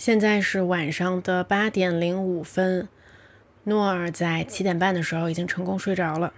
[0.00, 2.88] 现在是晚上的八点零五分，
[3.64, 6.32] 诺尔在七点半的时候已经成功睡着了。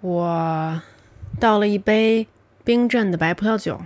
[0.00, 0.80] 我
[1.40, 2.28] 倒了一杯
[2.62, 3.80] 冰镇的白葡萄酒。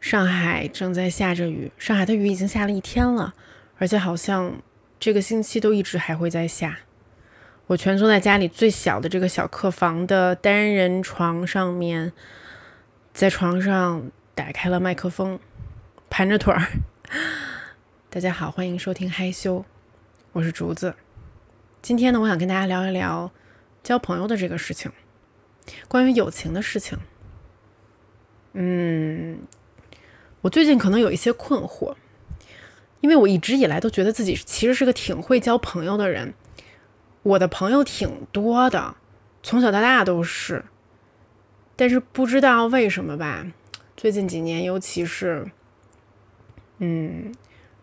[0.00, 3.32] 上海正在下着雨，上海的雨已经下了一天了，
[3.78, 4.52] 而且好像
[5.00, 6.80] 这个星期都一直还会在下。
[7.68, 12.12] 我蜷缩在家里最小的这个小客房的单人床上面，
[13.14, 15.40] 在床上打开了麦克风，
[16.10, 16.68] 盘着腿儿。
[18.14, 19.64] 大家好，欢迎收听害羞，
[20.32, 20.94] 我是竹子。
[21.80, 23.32] 今天呢，我想跟大家聊一聊
[23.82, 24.92] 交朋友的这个事情，
[25.88, 26.98] 关于友情的事情。
[28.52, 29.38] 嗯，
[30.42, 31.94] 我最近可能有一些困惑，
[33.00, 36.34] 因为我一直以来都觉得自己其实是个挺会交朋友的人，
[37.22, 38.94] 我的朋友挺多的，
[39.42, 40.62] 从小到大都是。
[41.76, 43.46] 但是不知道为什么吧，
[43.96, 45.50] 最近几年，尤其是，
[46.76, 47.34] 嗯。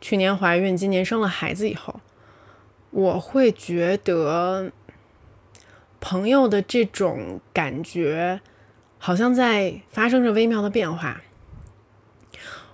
[0.02, 1.99] 去年怀孕，今年生了孩子以后，
[2.91, 4.71] 我会觉得
[5.99, 8.40] 朋友的这种感觉
[8.98, 11.21] 好像在发生着微妙的变化，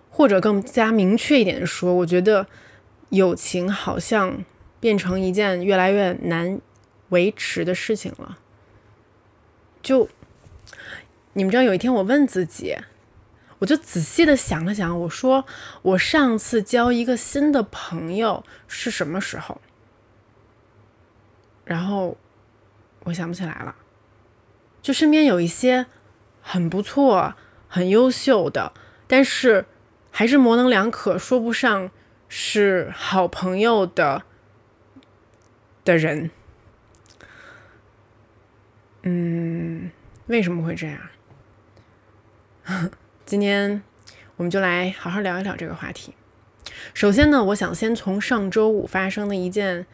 [0.09, 2.45] 或者更加明确一点的说，我觉得
[3.09, 4.45] 友情好像
[4.79, 6.61] 变成一件越来越难
[7.09, 8.37] 维持的事情了。
[9.81, 10.07] 就
[11.33, 12.75] 你们知道，有一天我问自己。
[13.59, 15.45] 我就仔细的想了想，我说
[15.81, 19.61] 我上次交一个新的朋友是什么时候？
[21.63, 22.17] 然后
[23.05, 23.75] 我想不起来了。
[24.81, 25.87] 就身边有一些
[26.41, 27.33] 很不错、
[27.67, 28.71] 很优秀的，
[29.07, 29.65] 但是
[30.11, 31.89] 还是模棱两可，说不上
[32.29, 34.23] 是好朋友的
[35.83, 36.29] 的人。
[39.01, 39.89] 嗯，
[40.27, 40.99] 为什么会这样？
[43.25, 43.81] 今天
[44.35, 46.13] 我们就来好好聊一聊这个话题。
[46.93, 49.87] 首先呢，我想先从上周五发生的一件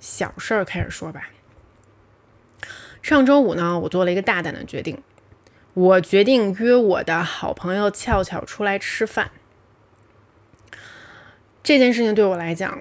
[0.00, 1.28] 小事儿开始说吧。
[3.02, 5.02] 上周五呢，我做了一个大胆的决定，
[5.74, 9.30] 我决定约我的好朋友俏俏出来吃饭。
[11.62, 12.80] 这件事情对我来讲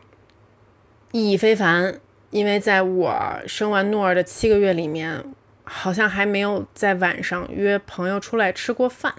[1.11, 1.99] 意义非凡，
[2.29, 5.21] 因为在我生完诺儿的七个月里面，
[5.65, 9.13] 好像还没有在晚上约朋友出来吃过饭。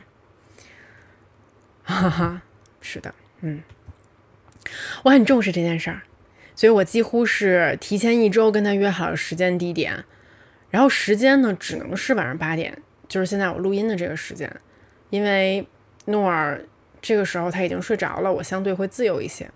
[1.85, 2.43] 哈哈，
[2.81, 3.63] 是的，嗯，
[5.03, 6.03] 我很重视这件事儿，
[6.55, 10.05] 所以我几乎是提前一周跟他约好了时间地点，
[10.71, 14.51] 然后时间呢只能是晚上八点，就是现在我录音的这个时间，
[15.11, 15.67] 因为
[16.07, 16.65] 诺尔
[17.01, 19.51] 这个时候他已经睡着了，我相对会自由一些，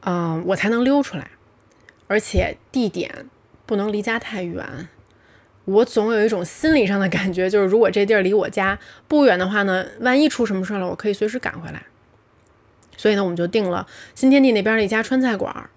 [0.00, 1.30] 嗯，我才能溜出来，
[2.06, 3.28] 而且地点
[3.66, 4.88] 不能离家太远。
[5.66, 8.78] 我总有一种心理上的感觉，就是如果这地儿离我家
[9.08, 11.82] 不远的话呢，万一出什么事儿了，我可以随时赶回来。
[12.96, 13.84] 所以呢，我们就定了
[14.14, 15.68] 新天地那边的一家川菜馆儿。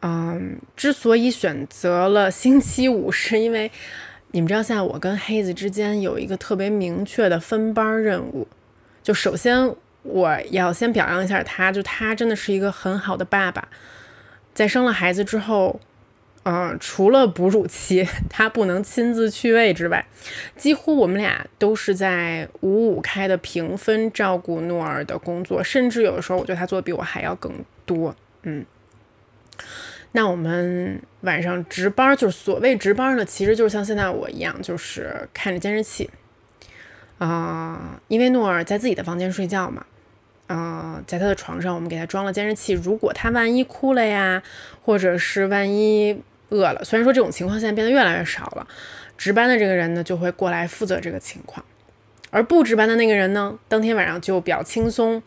[0.00, 3.72] 嗯，之所以选择了星期五，是因为
[4.32, 8.46] 你们知道，现在我跟黑子之间有一个特别明确的分班任务。
[9.02, 13.66] 就首先我要先表扬一下他，就他真的是一个很好的爸爸，
[14.52, 15.80] 在生了孩子之后。
[16.46, 20.04] 嗯，除了哺乳期 他不能亲自去喂之外，
[20.56, 27.50] 几乎我们俩都是在五五开的平分照顾诺儿的工作，甚至有的时候我觉得他做的比我还要更
[27.86, 28.14] 多。
[28.42, 28.66] 嗯，
[30.12, 36.10] 那我们晚上值班，就是所谓值班呢，其实就是像现在我一样，就是看着监视器
[37.16, 39.86] 啊，因为诺儿在自己的房间睡觉嘛，
[40.48, 44.42] 啊，在他的床上我们给他装了监视器，如果他万一哭了呀，
[44.82, 46.22] 或者是万一。
[46.50, 48.66] 饿了，虽然说这种情况现在变得越来越少了，
[49.16, 51.64] 值班的这个人呢就会过来负责这个情况，
[52.30, 55.22] 而不值班的那个人呢，当天晚上就比较轻松，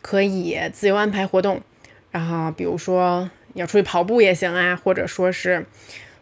[0.00, 1.60] 可以自由安排活动，
[2.10, 5.66] 然后比如说要出去跑步也行啊，或者说是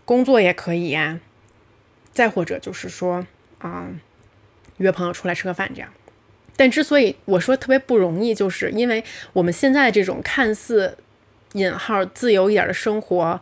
[0.05, 1.21] 工作也可以呀，
[2.12, 3.27] 再或者就是说
[3.59, 3.89] 啊
[4.78, 5.89] 约朋友出来吃个饭这样。
[6.57, 9.03] 但之所以我说特别不容易，就是因为
[9.33, 10.98] 我们现在这种看似。
[11.54, 13.41] 引号自由一点的生活，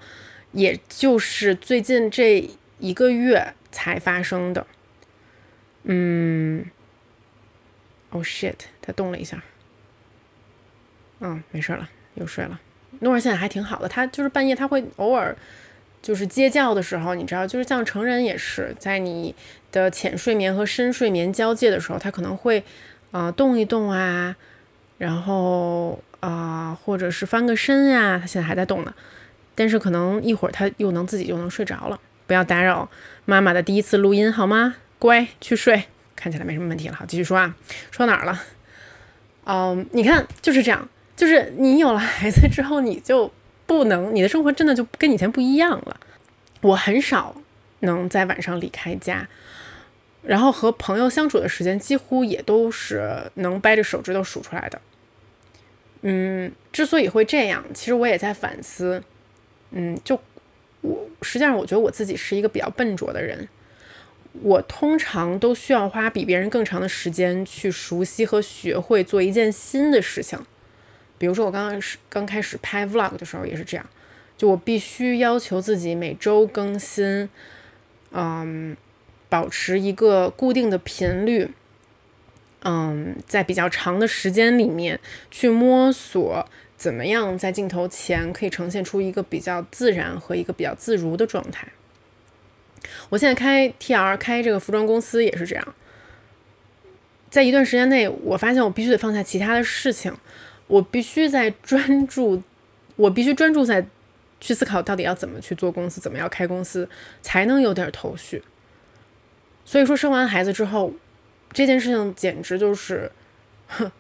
[0.53, 2.49] 也就是最近这
[2.79, 4.67] 一个月才发生的。
[5.85, 6.65] 嗯
[8.11, 9.43] ，Oh shit，他动了一下。
[11.21, 12.61] 嗯，没事了，又睡了。
[13.01, 15.35] 诺儿现在还挺好的，他就是半夜他会偶尔
[16.01, 19.35] 就是接觉的时候，你知道，就是像成人也是在你
[19.73, 22.63] 的浅睡眠和深睡眠交界的时候，他可能会
[23.11, 24.37] 啊动一动啊，
[24.99, 25.99] 然后。
[26.23, 28.95] 啊，或者是翻个身呀，他现在还在动呢，
[29.57, 31.99] 但是可能一会儿他又能自己就能睡着了。
[32.29, 32.89] 不要打扰
[33.25, 34.77] 妈妈的第一次录音好吗？
[35.01, 35.85] 乖，去睡，
[36.15, 36.95] 看起来没什么问题了。
[36.95, 37.55] 好，继续说啊，
[37.91, 38.41] 说哪儿了？
[39.45, 43.31] 嗯，你看就是这样，就是你有了孩子之后，你就
[43.67, 45.99] 不能，你的生活真的就跟以前不一样了。
[46.61, 47.35] 我很少
[47.81, 49.29] 能在晚上离开家，
[50.23, 54.81] 然后和朋友相处的时间几乎也都是能掰着手指头数出来的。
[56.03, 59.03] 嗯，之所以会这样，其实我也在反思。
[59.71, 60.21] 嗯，就
[60.83, 63.49] 我实际上我觉得我自己是一个比较笨拙的人。
[64.43, 70.39] 我通常都需要花比别人更长的时间去熟悉和学会做一件新的事情。
[71.19, 73.87] 比如说我刚刚是刚开始拍 vlog 的时候也是这样，
[74.37, 77.29] 就我必须要求自己每周更新，
[78.11, 78.75] 嗯，
[79.29, 81.51] 保持一个固定的频率，
[82.65, 84.99] 嗯，在比较长的时间里面
[85.31, 91.69] 去摸索怎么样在镜头前可以呈现出一个比较自然和一个比较自如的状态。
[93.11, 95.75] 我现在开 TR 开这个服装公司也是这样，
[97.31, 100.17] 在一段时间内，我发现我必须得放下其他的事情，
[100.67, 102.43] 我必须在专注，
[102.97, 103.87] 我必须专注在
[104.41, 106.89] 去思考到底要怎么去做公司，怎么要开公司，
[107.23, 108.43] 才能有点头绪。
[109.65, 110.93] 所以说，生完孩子之后，
[111.53, 113.11] 这件事情简直就是，
[113.69, 113.91] 哼，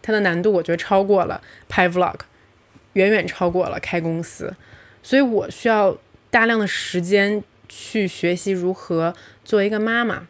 [0.00, 2.20] 它的难度我觉得超过了拍 Vlog，
[2.94, 4.54] 远远超过了开公司，
[5.02, 5.98] 所以我需要
[6.30, 7.42] 大量的时间。
[7.72, 9.14] 去学习如何
[9.44, 10.26] 做一个妈妈，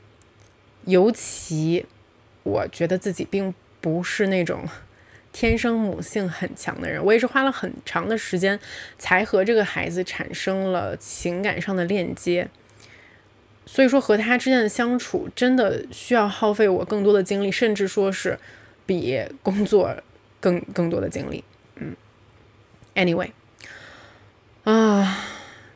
[0.84, 1.86] 尤其
[2.42, 4.68] 我觉得自己并不是那种
[5.32, 8.60] 天生母性很强的人，我也是花了很长的时间
[8.98, 12.46] 才和这个孩子产生了情感上的链接，
[13.66, 18.38] 所以说和他之间的相处真的需要耗费我更多的精力，甚至说是
[18.84, 19.96] 比工作
[20.40, 21.44] 更更多的精力。
[21.76, 21.94] 嗯
[22.94, 23.30] ，anyway，
[24.64, 25.26] 啊。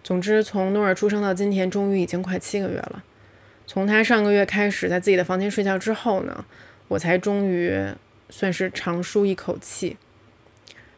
[0.03, 3.03] 总之，从诺尔出生到今天，终于已经快七个月了。
[3.67, 6.45] 从他上个月开始在自己的房间睡觉之后呢，
[6.89, 7.83] 我才终于
[8.29, 9.97] 算是长舒一口气，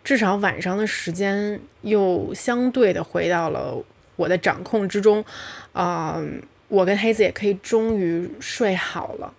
[0.03, 3.81] 至少晚上的时间又相对的回到了
[4.17, 5.25] 我的掌控之中。
[5.73, 6.21] 啊，
[6.69, 9.33] 我跟黑子也可以终于睡好了，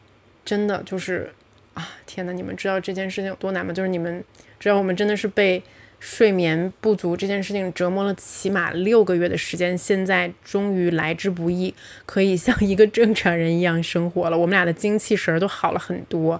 [0.46, 1.32] 真的就是
[1.74, 3.74] 啊，天呐，你们知道这件事情有多难吗？
[3.74, 4.24] 就是你们
[4.60, 5.62] 知道我们真的是被。
[6.00, 11.74] 睡眠不足这件事情折磨了起码六个月的时间，现在终于来之不易，
[12.06, 14.38] 可以像一个正常人一样生活了。
[14.38, 16.40] 我们俩的精气神都好了很多，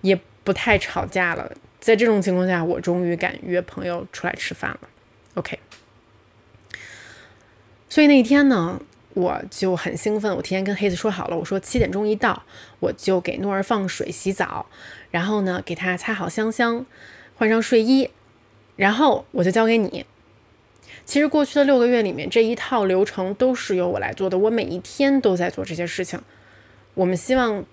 [0.00, 1.52] 也不太吵架了。
[1.78, 4.80] 在这种情况下，我终于敢约朋友出来吃饭了。
[5.34, 5.58] OK，
[7.90, 8.80] 所以那一天呢，
[9.14, 10.36] 我就很兴奋。
[10.36, 12.42] 我提前跟黑子说好了，我说七点钟一到，
[12.80, 14.66] 我就给诺儿放水洗澡，
[15.10, 16.84] 然后呢，给他擦好香香，
[17.36, 18.10] 换上睡衣。
[18.76, 20.04] 然后我就交给你。
[21.04, 24.36] 其实过去的六个月里面，这一套流程都是由我来做的。
[24.36, 26.20] 我每一天都在做这些事情。
[26.94, 27.64] 我们希望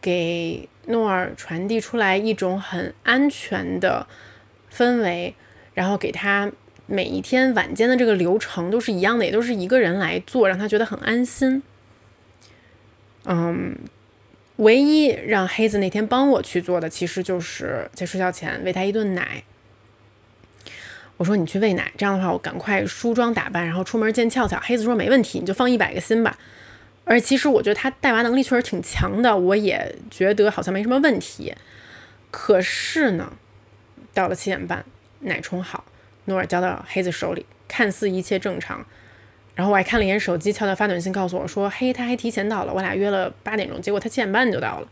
[0.00, 4.06] 给诺尔传递出来一种很安全的
[4.72, 5.34] 氛围，
[5.74, 6.50] 然后给他
[6.92, 11.62] 每一天晚间的这个流程都是一样的，也都是一个人来做，让他觉得很安心。
[13.24, 13.74] 嗯，
[14.56, 19.42] 唯一让黑子那天帮我去做的，其实就是在睡觉前喂他一顿奶。
[21.16, 24.60] 我说你去喂奶，这样的话我赶快梳妆打扮，然后出门见俏俏。
[24.60, 26.36] 黑子说没问题，你就放一百个心吧。
[27.04, 31.54] 而其实我觉得他带娃能力确实挺强的，我也觉得好像没什么问题。
[32.30, 33.32] 可是呢，
[34.12, 34.84] 到了七点半，
[35.20, 35.84] 奶冲好，
[36.26, 38.84] 诺尔交到黑子手里，看似一切正常。
[39.54, 44.88] 然后我还看了一眼手机，悄悄发短信告诉我说，嘿，他还提前到了，我俩约了八点钟，结果他七点半就到了。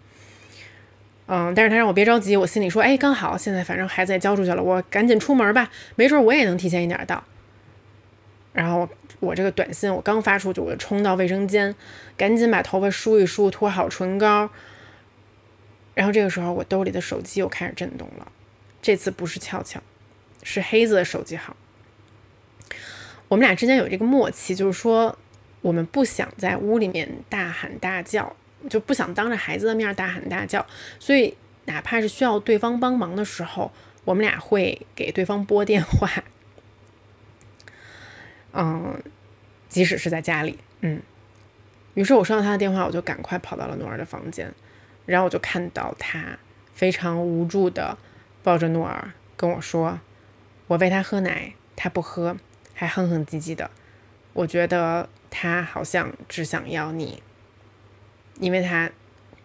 [1.27, 7.23] 嗯，但是他让我别着急，我心里说，哎，刚好现在反正孩子也交出去了，我赶紧出门吧，没准我也能提前一点到。
[8.53, 8.89] 然后
[9.21, 11.75] 我这个短信我刚发出去，我就冲到卫生间，
[12.17, 14.51] 赶紧把头发梳一梳，涂好唇膏。
[15.95, 18.31] 然后这个时候我兜里的手机又开始震动了，
[18.83, 19.81] 这次不是翘翘，
[20.43, 21.57] 是黑子的手机号。
[23.29, 25.19] 我们俩之间有这个默契，就是说
[25.61, 28.37] 我们不想在屋里面大喊大叫。
[28.69, 30.67] 就不想当着孩子的面大喊大叫，
[30.99, 33.73] 所以哪怕是需要对方帮忙的时候，
[34.05, 36.11] 我们俩会给对方拨电话。
[38.53, 39.03] 嗯，
[39.71, 41.01] 即使是在家里，嗯。
[41.95, 44.53] 于是我收到他的电话，我就赶快跑到了诺尔的房间，
[45.07, 46.39] 然后我就看到他
[46.75, 47.97] 非常无助的
[48.43, 49.99] 抱着诺尔跟我说
[50.71, 52.37] ：“我喂他喝奶，他不喝，
[52.75, 53.69] 还哼哼唧唧的。
[54.33, 57.21] 我觉得他好像只想要你。”
[58.39, 58.89] 因为他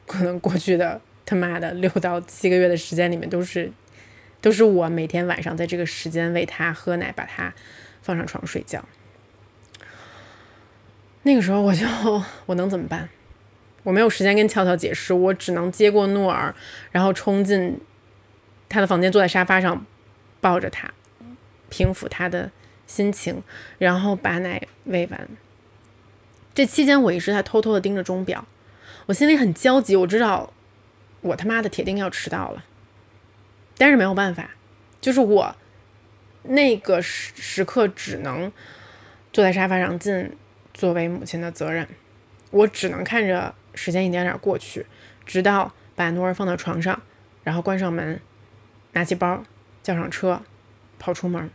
[0.06, 3.72] 可能过去的他妈的六到七个月的时间里面，都是
[4.40, 7.52] 都是我每天晚上在这个时间喂他喝奶，把他
[8.04, 8.86] 放上床睡觉。
[11.24, 11.88] 那个时候我就
[12.46, 13.10] 我能怎么办？
[13.82, 16.54] 我没有时间跟俏俏解释，我只能接过诺尔，
[16.92, 17.82] 然后冲进
[18.70, 19.84] 他的房间，坐在沙发上，
[20.40, 20.94] 抱着他，
[21.70, 22.52] 平复他的
[22.88, 23.44] 心情，
[23.78, 25.28] 然后把奶喂完。
[26.54, 28.46] 这期间，我一直在偷偷的盯着钟表，
[29.08, 30.54] 我心里很焦急，我知道
[31.22, 32.64] 我他妈的铁定要迟到了，
[33.78, 34.52] 但是没有办法，
[35.02, 35.56] 就是我
[36.44, 38.52] 那个时时刻只能
[39.34, 40.36] 坐在沙发上尽
[40.74, 41.88] 作为母亲的责任，
[42.52, 43.54] 我只能看着。
[43.78, 44.86] 时间一点点过去，
[45.26, 47.02] 直到把诺儿放到床上，
[47.44, 48.22] 然后关上门，
[48.94, 49.44] 拿起包，
[49.84, 50.42] 叫上车，
[51.06, 51.52] 跑出门。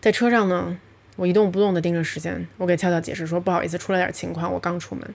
[0.00, 0.78] 在车上呢，
[1.16, 2.48] 我一动不动地盯着时间。
[2.56, 5.14] 我给俏俏解释说：“不好意思，出了点情况，我刚出门。”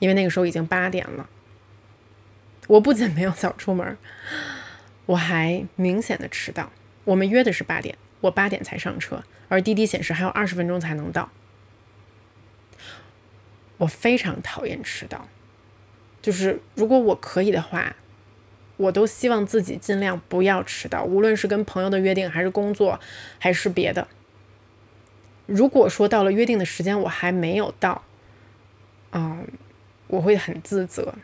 [0.00, 1.26] 因为那个时候已经八点了。
[2.66, 3.96] 我不仅没有早出门，
[5.06, 6.70] 我还明显的迟到。
[7.04, 11.30] 我们约的是八点，我八点才上车，而滴滴显示还有二十分钟才能到。
[13.78, 15.26] 我非常讨厌迟到，
[16.20, 17.96] 就是如果我可以的话，
[18.76, 22.98] 我都希望自己尽量不要迟到，无论是跟朋友的约定，还是工作，
[23.38, 24.06] 还是别的。
[25.46, 28.02] 如果说到了约定的时间我还没有到，
[29.12, 29.46] 嗯，
[30.08, 31.14] 我会很自责，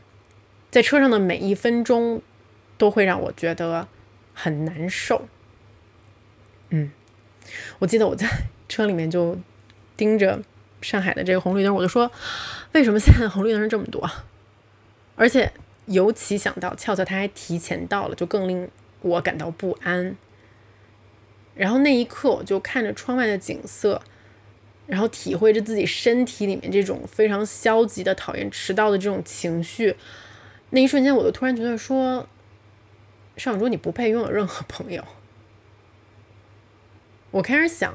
[0.71, 2.23] 在车上的每一分钟
[2.77, 3.89] 都会让我觉得
[4.35, 5.27] 很难受。
[6.69, 6.91] 嗯，
[7.79, 8.29] 我记得我在
[8.69, 9.39] 车里面就
[9.97, 10.43] 盯着。
[10.83, 12.11] 上海的这个红绿灯，我就说，
[12.73, 14.11] 为什么现在红绿灯这么多？
[15.15, 15.53] 而且
[15.91, 18.69] 尤其想到俏俏她还提前到了，就更令
[19.03, 20.17] 我感到不安。
[21.55, 24.01] 然后那一刻，我就看着窗外的景色，
[24.87, 29.97] 然后体会着自己身体里面这种非常消极的、讨厌迟到的这种情绪。
[30.71, 32.27] 那一瞬间，我就突然觉得说，
[33.37, 35.05] 上周你不配拥有任何朋友。
[37.33, 37.95] 我开始想，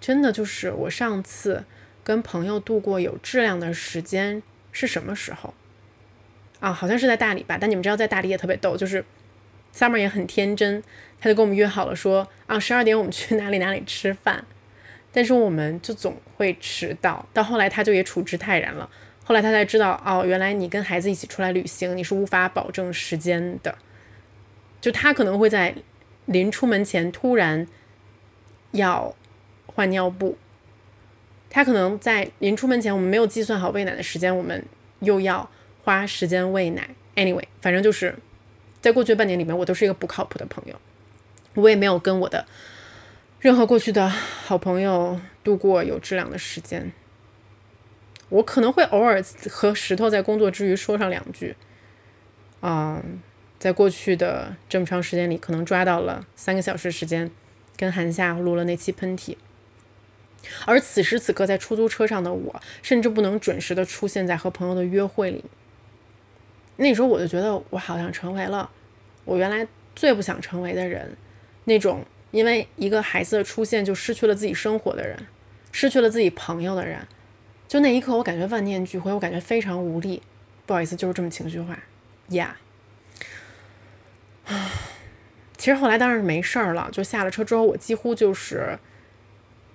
[0.00, 1.64] 真的就是我上次。
[2.02, 4.42] 跟朋友度过有质量的时间
[4.72, 5.54] 是什么时候？
[6.64, 7.58] 啊，好像是在大理吧。
[7.60, 9.04] 但你们知道，在大理也特别逗，就是
[9.76, 10.82] Summer 也很天真，
[11.20, 14.42] 他就跟我们约好了说啊，十二点我们去哪里哪里吃饭。
[15.12, 18.88] 但是我们就总会迟到，到后来他就也处之泰然了。
[19.24, 23.76] 后来他才知道，哦，原来你跟孩子一起出来旅行，你是无法保证时间的。
[24.80, 25.74] 就他可能会在
[26.24, 27.66] 临出门前突然
[28.72, 29.14] 要
[29.66, 30.38] 换尿布。
[31.50, 34.64] 他可能在临出门前，我们没有计算好喂奶的时间，我们
[35.00, 35.48] 又要
[35.84, 36.90] 花时间喂奶。
[37.14, 38.16] Anyway，反正就是
[38.80, 40.80] 在过去半年里面，我都是一个不靠谱的朋友。
[41.54, 42.46] 我也没有跟我的
[43.38, 46.92] 任何过去的好朋友度过有质量的时间。
[48.30, 51.54] 我可能会偶尔和石头在工作之余说上两句。
[52.60, 53.04] 啊，
[53.58, 57.30] 在过去的这么长时间里，可能抓到了三个小时时间，
[57.76, 59.36] 跟韩夏录了那期喷嚏。
[60.66, 65.44] 而此时此刻，在出租车上的我，甚至不能准时的出现在和朋友的约会里。
[66.76, 68.70] 那时候我就觉得，我好像成为了
[69.24, 71.16] 我原来最不想成为的人，
[71.64, 75.16] 那种因为一个孩子的出现就失去了自己生活的人，
[75.72, 77.06] 失去了自己朋友的人。
[77.68, 80.22] 就那一刻，我感觉万念俱灰，我感觉非常无力。
[80.66, 81.78] 不好意思，就是这么情绪化。
[82.30, 82.50] ，Yeah，
[85.56, 86.88] 其实后来当然是没事儿了。
[86.92, 88.78] 就下了车之后，我几乎就是。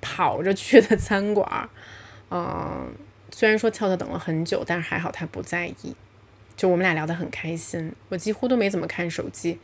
[0.02, 1.70] 跑着去的餐馆，
[2.32, 2.90] 嗯，
[3.34, 5.94] 虽然说俏俏等了很久，但是还好他不在意，
[6.60, 9.58] 就我们俩聊得很开心，我几乎都没怎么看手机。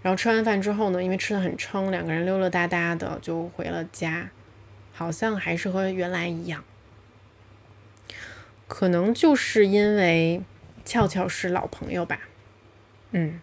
[0.00, 4.30] 然后吃完饭之后呢，因为吃的很撑，两个人溜溜达达的就回了家，
[4.94, 6.64] 好像还是和原来一样。
[8.66, 10.42] 可能就是因为
[10.86, 12.20] 俏俏是老朋友吧，
[13.10, 13.38] 嗯，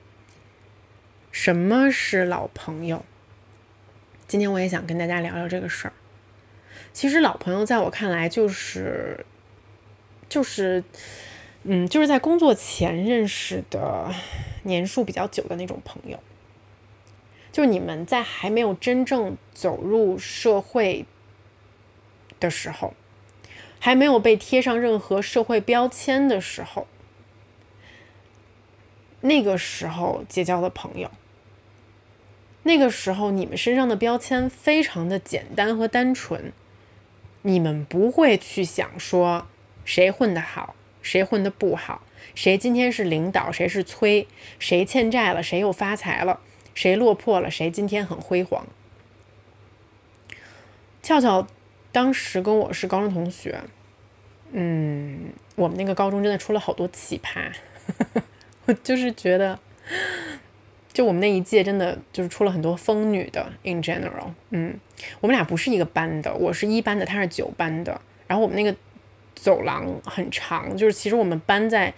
[1.31, 3.05] 什么是老朋友？
[4.27, 5.93] 今天我也想跟大家聊聊这个事儿。
[6.91, 9.23] 其实老朋友在我看来就是，
[10.27, 10.83] 就是，
[11.63, 14.13] 嗯，就是在工作前认识的
[14.63, 16.19] 年数比较久的那种朋友，
[17.51, 21.05] 就是你们在还没有真正走入社会
[22.39, 22.93] 的时候，
[23.79, 26.87] 还没有被贴上任何社会标签的时候，
[29.21, 31.11] 那个时候结交的朋友，
[32.63, 36.53] 那个时候你们身上的标签非常的简单和单纯。
[37.41, 39.47] 你们不会去想说
[39.85, 42.01] 谁混得好，谁混得不好，
[42.35, 44.27] 谁今天是领导，谁是催，
[44.59, 46.39] 谁欠债了，谁又发财了，
[46.73, 48.67] 谁落魄了，谁今天很辉煌。
[51.01, 51.47] 俏俏
[51.91, 53.59] 当时跟我是高中同学，
[54.51, 57.51] 嗯，我们那个高中真的出了好多奇葩，
[58.65, 59.59] 我就是觉得。
[60.91, 64.77] 就我们那一届真的就是出了很多疯女的，in general，嗯，
[65.21, 68.75] 我们俩不是一个班的，我是一班的，她是九班的，然后我们那个
[69.41, 71.93] 走廊很长，就是其实我们班在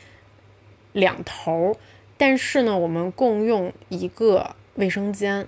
[0.94, 1.76] 两头，
[2.18, 5.48] 但是呢，我们共用一个卫生间。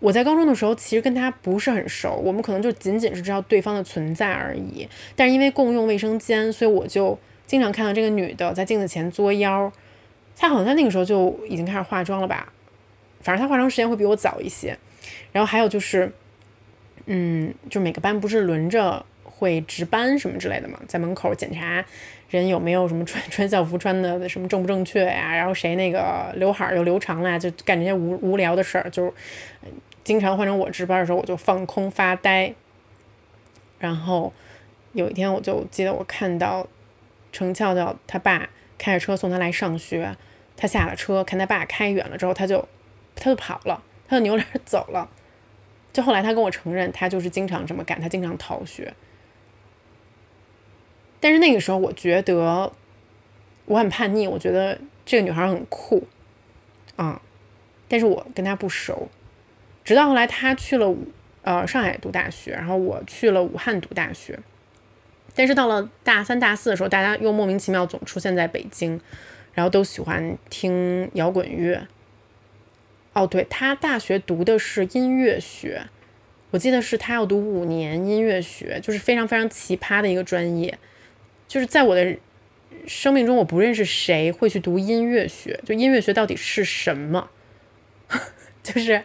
[0.00, 4.88] 我在高中的时候，其实跟他不是很熟，我们可能就仅仅是知道对方的存在而已。
[5.16, 9.72] 但是因为共用卫生间，所以我就经常看到这个女的在镜子前作妖。
[10.36, 12.52] 她好像在那个时候就已经开始化妆了吧？
[13.22, 14.78] 反正她化妆时间会比我早一些。
[15.32, 16.12] 然后还有就是，
[17.06, 19.04] 嗯，就每个班不是轮着
[19.38, 21.84] 会值班什么之类的嘛，在门口检查
[22.28, 29.14] 人有没有什么穿穿校服穿的什么正不正确呀，然后谁那个刘海又留长了，就干这些无无聊的事儿，就。
[30.04, 32.54] 经常换成我值班的时候，我就放空发呆。
[33.78, 34.32] 然后
[34.92, 36.66] 有一天，我就记得我看到
[37.30, 40.16] 程俏俏他爸开着车送他来上学，
[40.56, 42.66] 他下了车，看他爸开远了之后，他就
[43.14, 45.06] 他就跑了，他就扭脸走了。
[45.92, 48.90] 就后来他跟我承认，他就是经常这么干，他经常逃学。
[51.20, 52.72] 但是那个时候，我觉得
[53.66, 56.06] 我很叛逆，我觉得这个女孩很酷
[56.96, 57.20] 啊，
[57.88, 59.08] 但是我跟她不熟。
[59.84, 60.94] 直到后来，她去了
[61.42, 64.38] 呃上海读大学，然后我去了武汉读大学。
[65.34, 69.00] 但是到了大三、大四的时候，大家又莫名其妙总出现在北京，
[69.54, 71.86] 然后都喜欢听摇滚乐。
[73.12, 75.86] 哦，对他大学读的是音乐学，
[76.50, 80.78] 我记得是他要读五年音乐学，就是非常非常奇葩的一个专业。
[81.48, 82.16] 就是在我的
[82.86, 85.58] 生命中，我不认识谁会去读音乐学。
[85.66, 87.28] 就音乐学到底是什么？
[88.62, 89.02] 就是。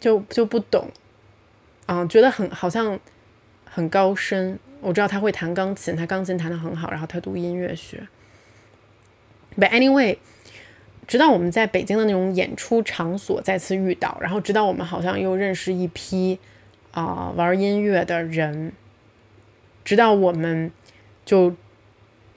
[0.00, 0.90] 就就不懂，
[1.86, 2.98] 啊，觉得很好像
[3.64, 4.58] 很高深。
[4.80, 8.08] 我知道他会弹钢琴，他钢琴弹得很好，然后他读音乐学。
[9.56, 10.18] But anyway，
[11.06, 16.40] 直到我们在北京的那种演出场所再次遇到，然后直到我们好像又认识一批
[16.90, 18.72] 啊玩音乐的人，
[19.84, 20.72] 直到我们
[21.24, 21.54] 就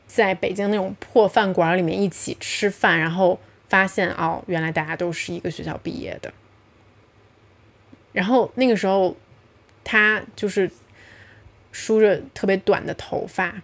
[0.08, 6.34] 在北京那种破饭馆里面一起吃饭，然后发现哦，原来大家都是一个学校毕业的。
[8.14, 9.16] 然后那个时候，
[9.84, 10.72] 他就是
[11.72, 13.62] 梳着特别短的头发，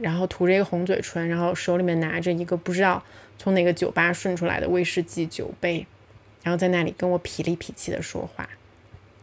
[0.00, 3.02] 然后涂着一个红嘴唇，然后手里面拿着一个不知道
[3.38, 5.84] 从哪个酒吧顺出来的威士忌酒杯，
[6.44, 8.48] 然后在那里跟我痞里痞气的说话。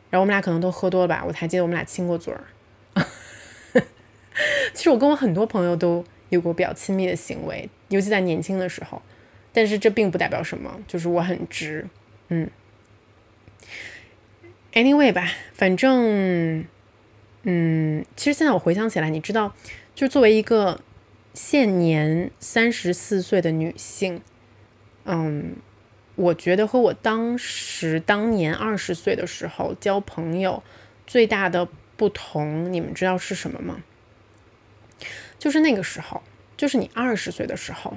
[0.09, 2.43] 然后我们俩可能都喝多了吧，我还记得我们俩亲过嘴儿。
[4.73, 9.01] 其实我跟我很多朋友都有过比较亲密的行为，尤其在年轻的时候，
[9.53, 11.87] 但是这并不代表什么，就是我很直，
[12.29, 12.49] 嗯。
[14.73, 16.65] Anyway 吧，反正，
[17.43, 19.55] 嗯，其实现在我回想起来，你知道，
[19.95, 20.81] 就作为一个
[21.33, 24.21] 现年三十四岁的女性，
[25.05, 25.55] 嗯，
[26.15, 30.61] 我觉得和我当时当年二十岁的时候交朋友
[31.07, 33.81] 最大的不同，你们知道是什么吗？
[35.45, 36.23] 就是那个时候，
[36.57, 37.93] 就是你二十岁的时候，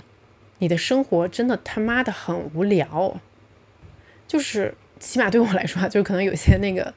[0.58, 3.18] 你的生活真的他妈的很无聊，
[4.26, 4.74] 就是。
[5.00, 6.92] 起码对我来说，就可能有些那个，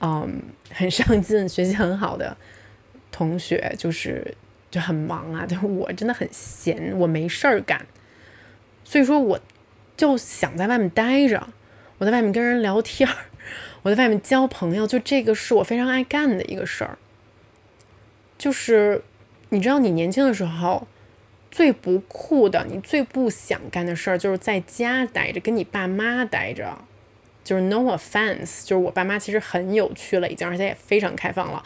[0.00, 2.36] 嗯，很上进、学习很好的
[3.12, 4.34] 同学，就是
[4.68, 5.46] 就很忙啊。
[5.48, 7.86] 但是我真的很闲，我没事儿干，
[8.82, 9.38] 所以说我
[9.96, 11.48] 就想在外面待着，
[11.98, 13.08] 我在外面跟人聊天，
[13.82, 16.98] 我在外面交朋友，就这个是我非常爱干的一个事儿。
[18.36, 19.00] 就是
[19.50, 20.86] 你知道，你年轻的时候
[21.50, 26.78] 最不酷的，你最不想干的事儿，就是在家待着，跟你爸妈待着。
[27.44, 31.62] 就是 no offense，就是我爸妈其实很有趣了，已经，而且也非常开放了。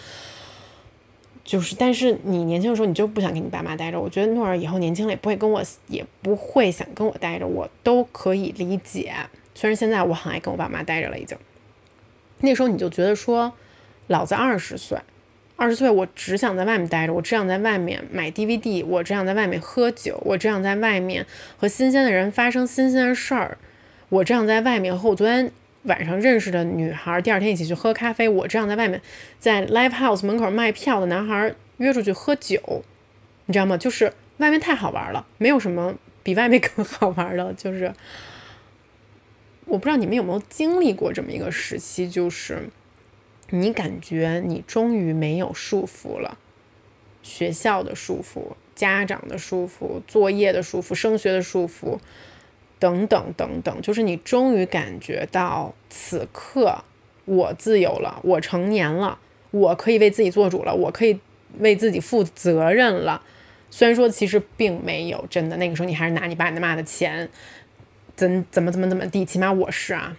[1.45, 3.99] 就是，但是你年轻的时候你就不想跟你爸妈待着。
[3.99, 9.13] 我觉得诺尔以后年轻了也不会跟我，也不会想跟我待着，我都可以理解。
[9.57, 11.37] 虽然现在我很爱跟我爸妈待着了，已经。
[12.39, 13.53] 那时候你就觉得说，
[14.07, 14.97] 老子二十岁，
[15.57, 21.25] 二十岁我只想在外面待着，我只想在外面买 DVD，我只想在外面喝酒，我只想在外面
[21.57, 23.59] 和新鲜的人发生新鲜的事儿，
[24.09, 25.51] 我只想在外面和我昨天。
[25.87, 28.29] 晚上认识的女孩，第二天一起去喝咖啡。
[28.29, 29.03] 我这样在外面，
[29.41, 32.85] 在 live house 门口卖票的男孩约出去喝酒，
[33.47, 33.77] 你知道吗？
[33.77, 37.53] 就是外面太好玩了，没有什么比外面 更好玩的。
[37.55, 37.93] 就是
[39.65, 42.69] 我不知道你们有没有经历过这么一个时期，就是
[43.55, 46.39] 你感觉你终于没有束缚了，
[47.23, 51.99] 学校的束缚、家长的束缚、作业的束缚、升学的束缚。
[52.79, 56.83] 等等等等，就是你终于感觉到此刻
[57.27, 59.21] 我自由了，我成年了，
[59.53, 61.21] 我可以为自己做主了，我可以
[61.61, 63.23] 为自己负责任了。
[63.71, 67.29] 虽然说其实并没有真的，那个时候你还是拿你爸你妈的钱，
[68.17, 70.17] 怎怎么怎么怎么地，起码我是啊。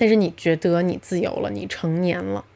[0.00, 2.46] 但是你觉得你自由了，你成年了，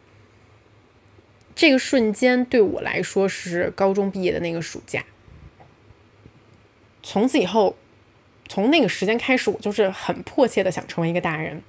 [1.54, 5.04] 这个瞬间对我来说是高中毕业的那个暑假。
[7.02, 7.76] 从此以后，
[8.48, 11.62] 从那个时间开始，我就是很迫切的想成为一个大人。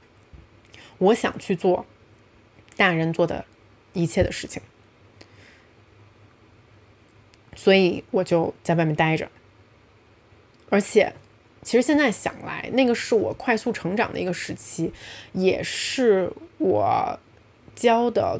[0.97, 1.85] 我想去做
[2.77, 3.43] 大人做的
[3.91, 4.61] 一切的事情，
[7.53, 9.29] 所以我就在外面待着。
[10.69, 11.13] 而且，
[11.65, 14.93] 其实现在想来，那个是我快速成长的一个时期，
[15.33, 17.19] 也是我
[17.75, 18.39] 交的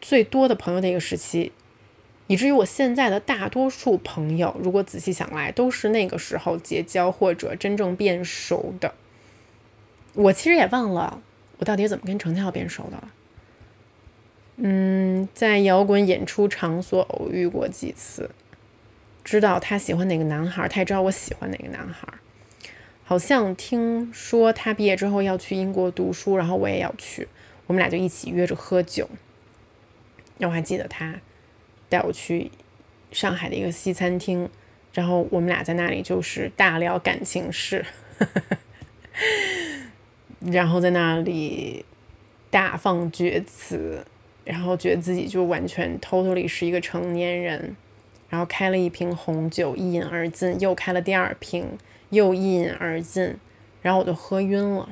[0.00, 1.52] 最多的朋友的一个时期，
[2.28, 8.94] 以至于我现在的大多数朋友，如果仔细想来，都是那个时候结交或者真正变熟的。
[10.14, 11.22] 我其实也忘了。
[11.58, 13.10] 我到底怎么跟程俏变熟的了？
[14.56, 18.30] 嗯，在摇滚演出场所偶遇过几次，
[19.22, 22.08] 知道他喜欢哪个男孩，他也知道我喜欢哪个男孩。
[23.10, 27.26] 好像听说他毕业之后要去英国读书，然后我也要去，
[27.66, 29.10] 我们俩就一起约着喝酒。
[30.38, 31.16] 然后我还记得他
[31.88, 32.52] 带我去
[33.10, 34.48] 上海的一个西餐厅，
[34.94, 37.84] 然后我们俩在那里就是大聊感情事。
[40.38, 41.84] 然后在那里
[42.48, 44.06] 大放厥词，
[44.44, 47.74] 然后觉得自己就完全 totally 是一个成年人，
[48.28, 51.76] 然后开了一瓶红酒一饮而尽，又开了第二瓶，
[52.10, 53.36] 又一饮而尽，
[53.82, 54.88] 然后我就喝晕了，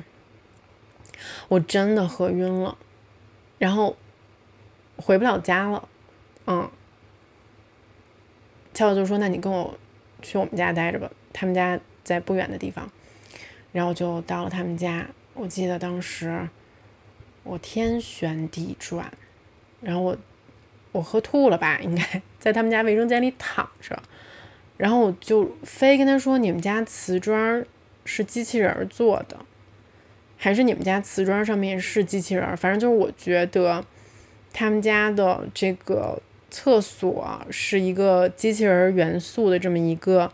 [1.47, 2.77] 我真的喝晕了，
[3.57, 3.95] 然后
[4.97, 5.87] 回不了家了，
[6.47, 6.69] 嗯，
[8.73, 9.77] 俏俏就说：“那你跟我
[10.21, 12.89] 去我们家待着吧，他们家在不远的地方。”
[13.71, 15.07] 然后就到了他们家。
[15.35, 16.49] 我记得当时
[17.43, 19.11] 我天旋地转，
[19.79, 20.17] 然后我
[20.91, 21.79] 我喝吐了吧？
[21.79, 24.01] 应该在他们家卫生间里躺着，
[24.79, 27.65] 然后我就非跟他说：“你们家瓷砖
[28.05, 29.37] 是机器人做的，
[30.37, 32.55] 还是你们家瓷砖上面是机器人？
[32.55, 33.83] 反正就是我觉得
[34.53, 40.31] 他们家的这个厕所是一个机器人元素的这么一个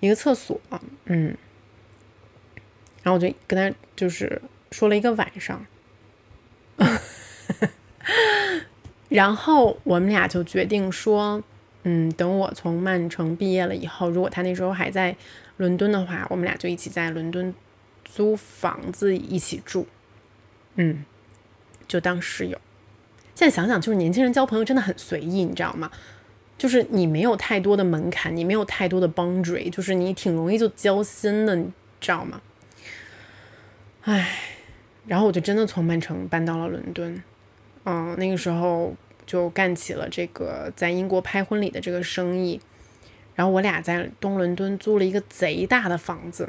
[0.00, 0.60] 一个厕所，
[1.04, 1.36] 嗯。”
[3.04, 5.64] 然后我就跟他就是说了一个晚上，
[9.08, 11.40] 然后我们俩就决定说，
[11.84, 15.16] 嗯，等我从曼城毕业了以后，如果他那时候还在
[15.58, 17.54] 伦敦的话，我们俩就一起在伦敦
[18.04, 19.86] 租房子一起住，
[20.76, 21.04] 嗯，
[21.86, 22.58] 就当室友。
[23.34, 25.90] 现在想想，就是年轻人交朋友真的很随意，你知道吗？
[26.56, 31.70] 就是你没有太多的门槛，你没有太多的 boundary，就是你挺容易就交心的，你
[32.00, 32.40] 知道吗？
[34.02, 34.38] 唉，
[35.06, 37.22] 然后我就真的从曼城搬到了伦敦，
[37.84, 38.94] 嗯，那个时候
[39.26, 42.60] 就干起了这个在英国拍婚礼的这个生意。
[43.34, 46.48] 然后我俩在东伦敦租了一个贼大的房子，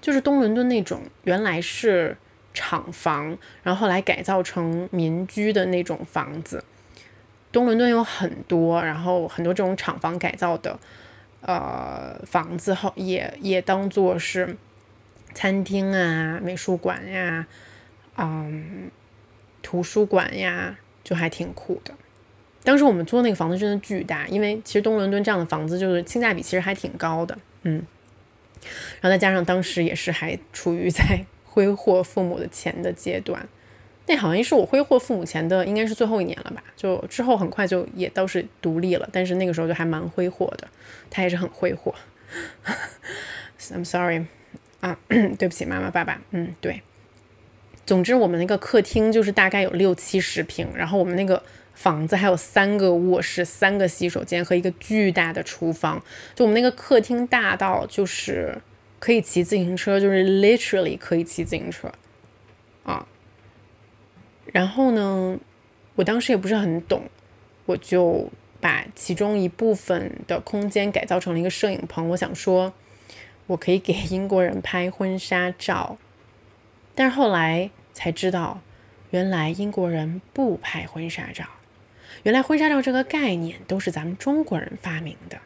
[0.00, 2.16] 就是东伦敦那种原来是
[2.52, 6.64] 厂房，然后后来改造成民居的那种房子。
[7.52, 10.78] 东伦敦有很多，然后很多这种厂房改造的，
[11.40, 14.56] 呃，房子后也也当做是。
[15.32, 17.46] 餐厅啊，美术馆呀，
[18.16, 18.90] 嗯，
[19.62, 21.94] 图书馆呀，就还挺酷的。
[22.62, 27.84] 当时我们租的那个房子真的巨大，因为其实东伦敦这样的房子就是性价比其实还挺高的，嗯。
[29.00, 33.48] 然后再加上当时也是还处于在挥霍父母的钱的阶段，
[34.06, 36.62] 那好像是我挥霍父母钱的应该是最后一年了吧？
[36.76, 40.68] 就之后很快就也倒是独立了，但是那个时候就还蛮挥霍的，
[41.08, 41.94] 他也是很挥霍。
[43.72, 44.26] I'm sorry。
[44.80, 46.82] 啊， 对不起，妈妈、爸爸，嗯，对。
[47.84, 51.42] 总之，我们那个客厅就是大概有六七十平，然后我们那个
[51.80, 56.04] 房子还有三个卧室、三个洗手间和一个巨大的厨房。
[56.34, 58.60] 就我们那个客厅大到就是
[58.98, 61.90] 可以骑自行车，就是 literally 可以骑自行车
[62.82, 63.06] 啊。
[64.52, 65.38] 然后呢，
[65.94, 67.04] 我当时也不是很懂，
[67.64, 72.10] 我就把其中一部分的空间改造成了一个摄影棚。
[72.10, 72.74] 我想说。
[73.46, 75.98] 我可以给英国人拍婚纱照，
[76.94, 78.60] 但是后来才知道，
[79.10, 81.44] 原来英国人不拍婚纱照。
[82.22, 85.38] 原来婚纱照这个概念都是咱们中国人发明的。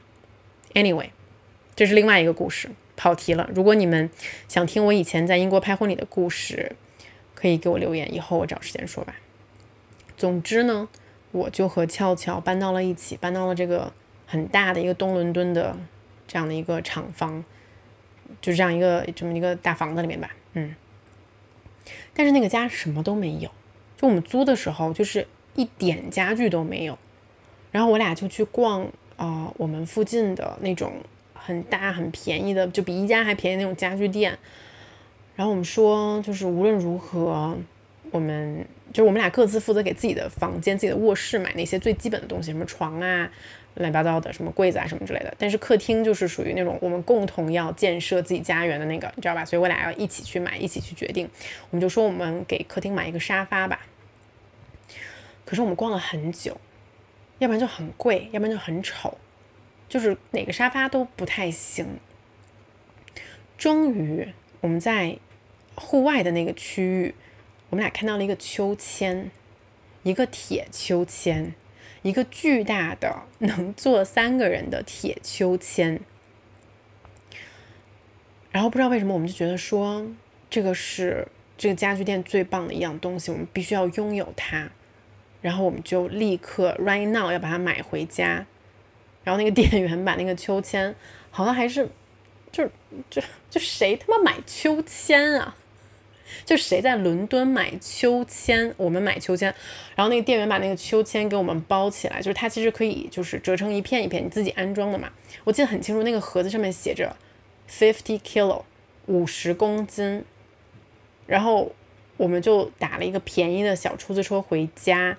[0.75, 1.11] Anyway，
[1.77, 3.49] 这是另外一个故事，跑题了。
[3.55, 4.11] 如果你们
[4.49, 6.77] 想听我以前在英国拍婚礼的故事，
[7.35, 9.17] 可以给我留言，以后我找时间说吧。
[10.17, 10.89] 总之呢，
[11.33, 13.93] 我就和俏俏搬到了一起，搬到了这个
[14.27, 15.77] 很大的一个东伦敦的
[16.27, 17.45] 这样的一个厂房。
[18.41, 20.75] 就这样一个这么一个大房子里面吧，嗯，
[22.15, 23.51] 但是那个家什么都没有，
[23.99, 26.99] 就我们租的时候就是一点家具都没有，
[27.71, 28.87] 然后我俩就去逛
[29.17, 30.93] 啊我们附近的那种
[31.33, 34.37] 很大很便宜的，就比宜家还便宜那种家具店，
[35.37, 37.57] 然后我们说就是无论如何
[38.11, 43.31] 我们就是我们俩各自负责给自己的房间、自己的卧室买那些最基本的东西，什么床啊、
[43.75, 45.35] 乱七八糟的什么柜子啊什么之类的。
[45.37, 49.45] 但是客厅就是属于那种我们共同要建设自己家园的那个，你知道吧？
[49.45, 51.29] 所以我俩要一起去买，一起去决定。
[51.71, 53.81] 我们就说我们给客厅买一个沙发吧。
[55.55, 56.61] 可是我们逛了很久，
[57.39, 59.17] 要不然就很贵，要不然就很丑，
[59.89, 62.01] 就是哪个沙发都不太行。
[63.57, 65.17] 终于我们在
[65.77, 67.15] 户外的那个区域。
[67.71, 69.31] 我们俩看到了一个秋千，
[70.03, 71.55] 一个铁秋千，
[72.03, 76.01] 一个巨大的能坐三个人的铁秋千。
[78.51, 80.05] 然后不知道为什么，我们就觉得说
[80.51, 84.73] 这个是这个家具店最棒的一样东西，我们必须要拥有它。
[85.45, 88.47] 然后我们就立刻 right now 要把它买回家。
[89.23, 90.95] 然后那个店员把那个秋千，
[91.31, 91.87] 好像还是
[92.51, 92.67] 就
[93.11, 95.55] 就就谁他妈买秋千啊？
[96.47, 99.55] 就谁在伦敦买秋千，我们买秋千，
[99.95, 105.11] 然后那个店员把那个秋千给我们包起来，就是它其实可以就是折成一片一片，你自己安装的嘛。
[105.45, 107.15] 我记得很清楚，那个盒子上面写着
[107.69, 108.63] fifty kilo，
[109.07, 110.25] 五十公斤。
[111.27, 111.73] 然后
[112.17, 115.17] 我们就打了一个便宜的小出租车回家，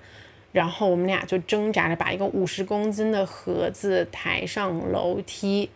[0.52, 5.70] 然后我们俩就挣扎着把一个五十公斤的盒子抬上楼梯，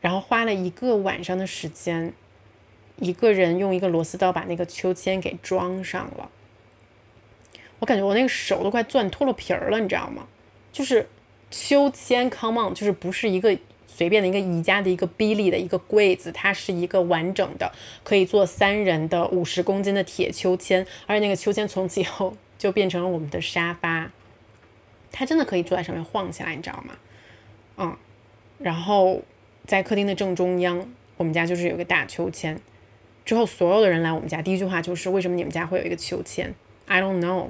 [0.00, 2.12] 然后花了一个晚上的时间。
[2.98, 6.30] 一个人用一个螺丝刀把那个秋千给装上了，
[7.78, 10.26] 我感觉我那个手都快攥脱了皮儿了，你知道吗？
[10.72, 11.06] 就是
[11.50, 13.54] 秋千，come on，就是不是一个
[13.96, 17.72] 随便的一个宜家的一个 Billy 的一个柜子，它是一个完整的
[18.04, 24.12] 可以坐三人的五十公斤的铁秋千，而且那个秋千从此以后就变成了我们的沙发，
[25.10, 26.98] 它真的可以坐在上面晃起来，你知道吗？
[27.78, 27.96] 嗯，
[28.58, 29.22] 然后
[29.64, 32.60] 在客厅的正中央，我们家就是有个大秋千。
[33.24, 36.54] 之后，所有的人来我们家，第一句话就是为什么你们家会有一个秋千
[36.84, 37.48] ？I don't know。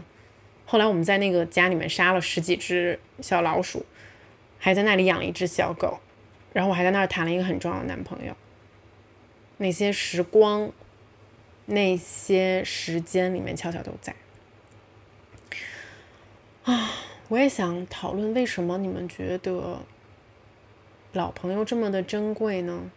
[0.64, 3.84] 后来我们在那个家里面杀了十几只小老鼠，
[4.58, 5.98] 还在那里养了一只小狗，
[6.56, 8.34] 然后我还在那儿谈了一个很重要的男朋友。
[9.58, 10.72] 那些时光，
[11.66, 14.16] 那些时间里面，悄悄都在。
[16.64, 16.92] 啊，
[17.28, 19.84] 我也想讨论为什么你们觉得
[21.12, 22.90] 老朋友这么的珍贵呢？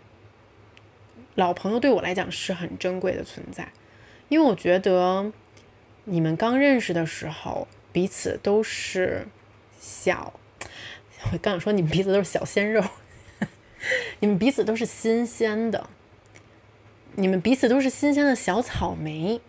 [1.35, 3.73] 老朋友对我来讲是很珍贵的存在，
[4.29, 5.33] 因为我觉得
[6.05, 9.27] 你们刚认识的时候，彼此都是
[9.77, 10.31] 小，
[11.33, 12.81] 我刚想说你们彼此都是小鲜肉，
[14.19, 15.89] 你们彼此都是新鲜的，
[17.15, 19.41] 你们彼此都是新鲜的小草莓，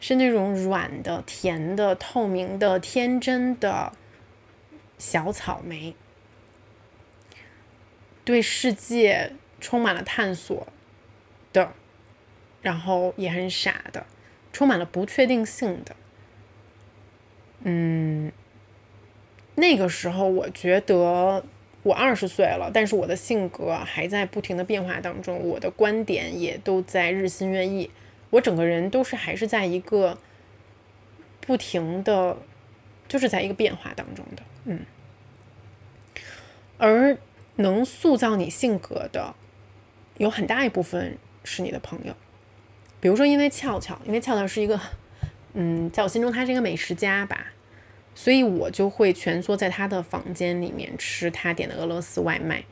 [0.00, 3.92] 是那种软的、甜的、透明的、天真的
[4.98, 5.94] 小草莓，
[8.24, 10.66] 对世界充满了探索。
[11.52, 11.72] 的，
[12.60, 14.04] 然后也很傻的，
[14.52, 15.96] 充满了不确定性的。
[17.60, 18.30] 嗯，
[19.54, 21.42] 那个时候我觉得
[21.86, 27.90] 我二十岁了，但是我的性格还在不停的变化当中，我的观点也都在日新月异，
[28.30, 30.18] 我整个人都是还是在一个
[31.40, 32.36] 不停的，
[33.06, 34.42] 就是在一个变化当中的。
[34.64, 34.80] 嗯，
[36.76, 37.16] 而
[37.56, 39.34] 能塑造你性格的，
[40.18, 41.16] 有很大一部分。
[41.48, 42.12] 是你的朋友，
[42.98, 44.80] 比如说，因为俏俏，因为俏俏是一个，
[45.52, 47.52] 嗯，在我心中她是一个美食家吧，
[48.18, 52.64] 所以我就会蜷缩在他的房间里面吃他点的俄罗斯外卖，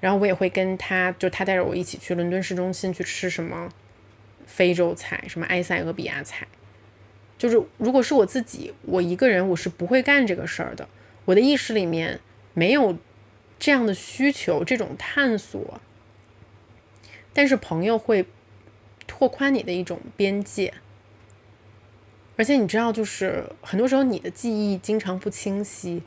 [0.00, 3.68] 然后我也会跟他，就他带着我一起去伦敦市中心去吃什么
[4.44, 6.48] 非洲菜，什么埃塞俄比亚菜，
[7.38, 10.88] 就是如果是我自己，我一个人我是不会干这个事儿的，
[11.26, 12.18] 我的意识里面
[12.52, 12.98] 没有
[13.56, 15.80] 这样的需求，这种探索。
[17.32, 18.26] 但是朋友会
[19.06, 20.74] 拓宽你的一种边界，
[22.38, 26.02] 而且你知道，就是很多时候你的记忆经常不清晰，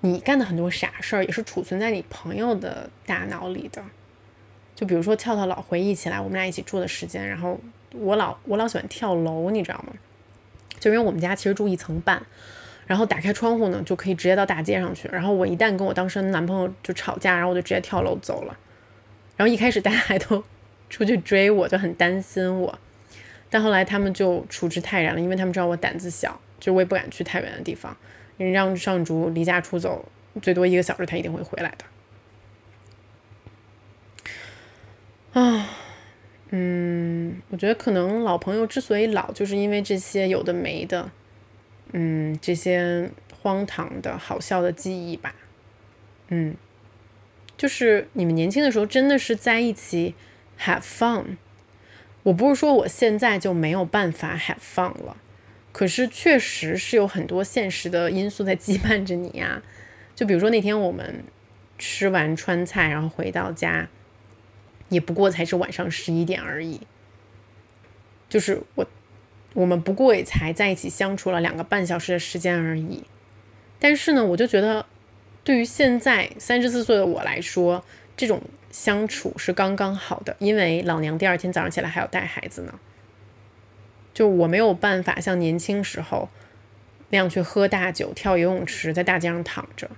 [0.00, 3.82] 你干的很多傻事儿也是储存在你朋友的大脑里的。
[4.74, 7.60] 就比如说，跳跳老回忆起来我们俩一起住的时间，然后
[7.92, 9.92] 我老我老喜欢跳楼，你知道吗？
[10.80, 12.20] 就因为我们家其实住一层半，
[12.86, 18.56] 然后打开窗户呢就可以直接到大街上去，然后我一旦跟我当时男朋友就吵架，然后我就直接跳楼走了。
[19.36, 20.42] 然后一开始大家还都
[20.90, 22.78] 出去追我，就很担心我，
[23.54, 27.96] 但后来他们就处之泰然了，因为他们知道我胆子小，就我也不敢去太远的地方。
[28.36, 30.04] 让上竹离家出走
[30.42, 31.84] 最多一个小时，他一定会回来的。
[35.40, 35.70] 啊，
[36.50, 41.12] 嗯，我觉得可能老朋友之所以老，就是因为这些有的没的，
[41.92, 43.08] 嗯，这些
[43.40, 45.32] 荒唐的好笑的记忆吧，
[46.26, 46.56] 嗯。
[47.56, 50.16] 就是你们年轻的时候真的是在一起
[50.58, 51.36] have fun，
[52.24, 55.16] 我不是说我现在就没有办法 have fun 了，
[55.72, 59.62] 可是确实是有很多现实的因素在羁绊着你呀。
[60.14, 61.24] 就比如说那天我们
[61.78, 63.88] 吃完川菜，然后回到家，
[64.88, 66.80] 也不过才是晚上十一点而已。
[68.28, 68.86] 就是我，
[69.52, 73.04] 我们不过也才在一起相处了两个半小时的时间而已。
[73.78, 74.86] 但是呢，我就觉得，
[75.42, 77.84] 对于现在三十四岁的我来说，
[78.16, 78.42] 这种。
[78.74, 82.74] 相处是刚刚好的，因为老娘第二天早上起来还要带孩子呢。
[84.12, 86.28] 就我没有办法像年轻时候
[87.10, 89.88] 那样去喝大酒、跳游泳池、在大街上躺着。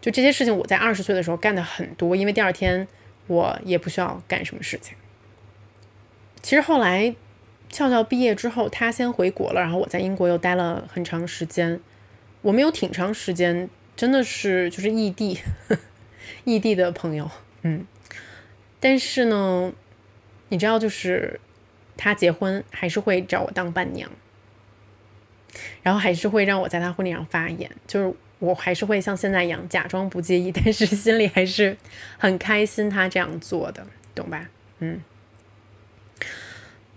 [0.00, 2.88] 就这些事情，我在二十岁的时候干的很多，因为第二天
[3.26, 4.96] 我也不需要干什么事情。
[6.40, 7.14] 其实后来
[7.68, 11.78] 俏俏毕业之后，他先回国了，然后我在英国又待了很长时间。
[12.40, 15.38] 我们有挺长时间，真的是就是异地。
[16.44, 17.30] 异地的朋友，
[17.62, 17.86] 嗯，
[18.80, 19.72] 但是呢，
[20.48, 21.40] 你知道，就是
[21.96, 24.10] 他结婚还是会找我当伴娘，
[25.82, 31.76] 然后还是会让我在他婚礼上发言，就是我还是会像现在一样假装不介意， 但是心里还是
[32.18, 34.48] 很开心他这样做的，懂吧？
[34.80, 35.00] 嗯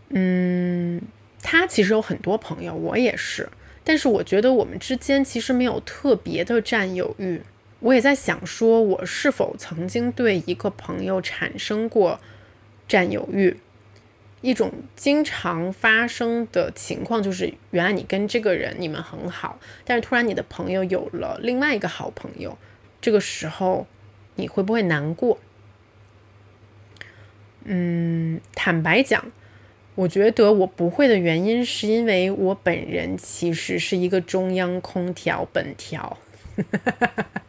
[0.10, 1.02] 嗯，
[1.42, 3.50] 他其实有很多朋友，我也是，
[3.84, 7.42] 但是我觉得我们之间其实没有特别的占有欲。
[7.86, 12.20] 我也在想，说我是否曾经对一个朋友产生过
[12.88, 13.58] 占有欲？
[14.42, 22.58] 一种经常发生的情况就是，原来你跟这个人你们很好，但是突然你的朋友有了另外一个好朋友，
[23.00, 23.86] 这个时候
[24.34, 25.38] 你会不会难过？
[27.66, 29.32] 嗯，坦白讲，
[29.94, 36.18] 我觉得我不会的原因是因为我本人其实是一个中央空调本条。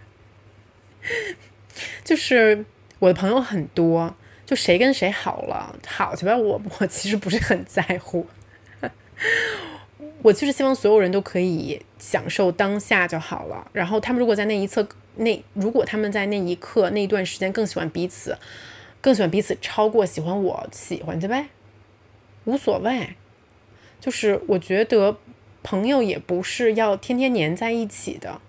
[2.04, 2.64] 就是
[2.98, 4.14] 我的朋友很多，
[4.44, 6.36] 就谁跟谁好了，好去吧。
[6.36, 8.26] 我 我其实不是很在乎，
[10.22, 13.70] 我就是希望所有人都可以享受当下就好了。
[13.72, 18.36] 然后他们如果在那一侧，那如果他们在那一刻那一段时间更喜欢彼此，
[19.00, 21.48] 更喜欢彼此超过喜欢我喜欢去呗，
[22.44, 23.10] 无所谓。
[24.00, 25.16] 就是我觉得
[25.62, 28.40] 朋友也不是要天天黏在一起的。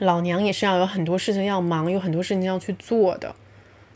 [0.00, 3.34] 老娘也是要有很多事情要忙，有很多事情要去做的。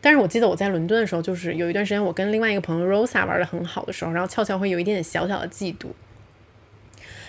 [0.01, 5.89] 但是我记得我在伦敦的时候，就是有一段时间我跟另外一个朋友 Rosa 玩的很好的时候，然后俏俏会有一点点小小的嫉妒。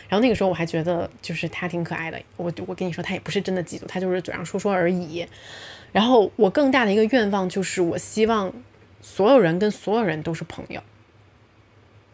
[0.08, 5.26] 然后那个时候我还觉得就是他挺可爱的，我我跟你说他也不是真的嫉妒，他就是嘴上说说而已。
[5.92, 8.54] 然后我更大的一个愿望就是我希望
[9.02, 10.82] 所有人跟所有人都是朋友。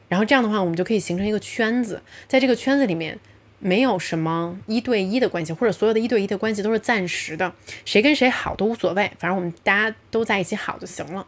[0.08, 3.20] 然后这样的话，我们就可以形成一个圈子，在这个圈子里面。
[3.60, 7.54] 没有什么一对一的关系，或者所有的一对一的关系都是暂时的，
[7.86, 11.26] 谁跟谁好都无所谓，反正我们大家都在一起好就行了。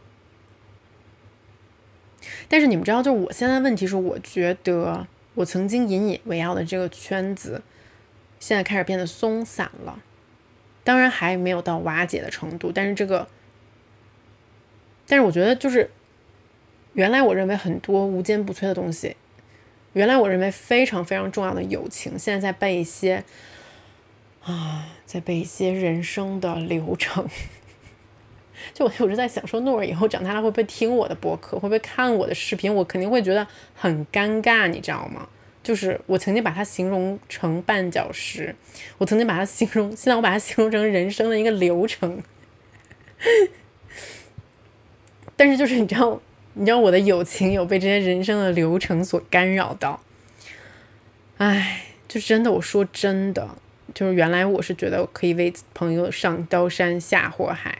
[2.50, 7.62] 但是你们知道，就是我现在问题是，我觉得我曾经引以为傲的这个圈子，
[8.40, 10.02] 现在开始变得松散了。
[10.84, 13.28] 当然还没有到瓦解的程度，但是这个，
[15.06, 15.90] 但是我觉得就是
[16.94, 19.16] 原来我认为很多无坚不摧的东西。
[19.98, 23.24] 原来我认为非常非常重要的友情，现在在背一些
[24.44, 27.28] 啊，在背一些人生的流程。
[28.76, 32.74] 就我有时在想，说诺尔以后长大了会不会听我的博客，会不会看我的视频？
[32.74, 35.28] 我肯定会觉得很尴尬，你知道吗？
[35.64, 38.56] 就是我曾经把它形容成绊脚石，
[39.00, 42.22] 我曾经把它形容，现在我把它形容成人生的一个流程。
[45.36, 46.22] 但是就是你知道。
[46.60, 50.02] 你知道我的友情有被这些人生的流程所干扰到，
[51.38, 53.48] 唉，就真的，我说真的，
[53.94, 57.80] 就是原来我是觉得可以为朋友上刀山下火海，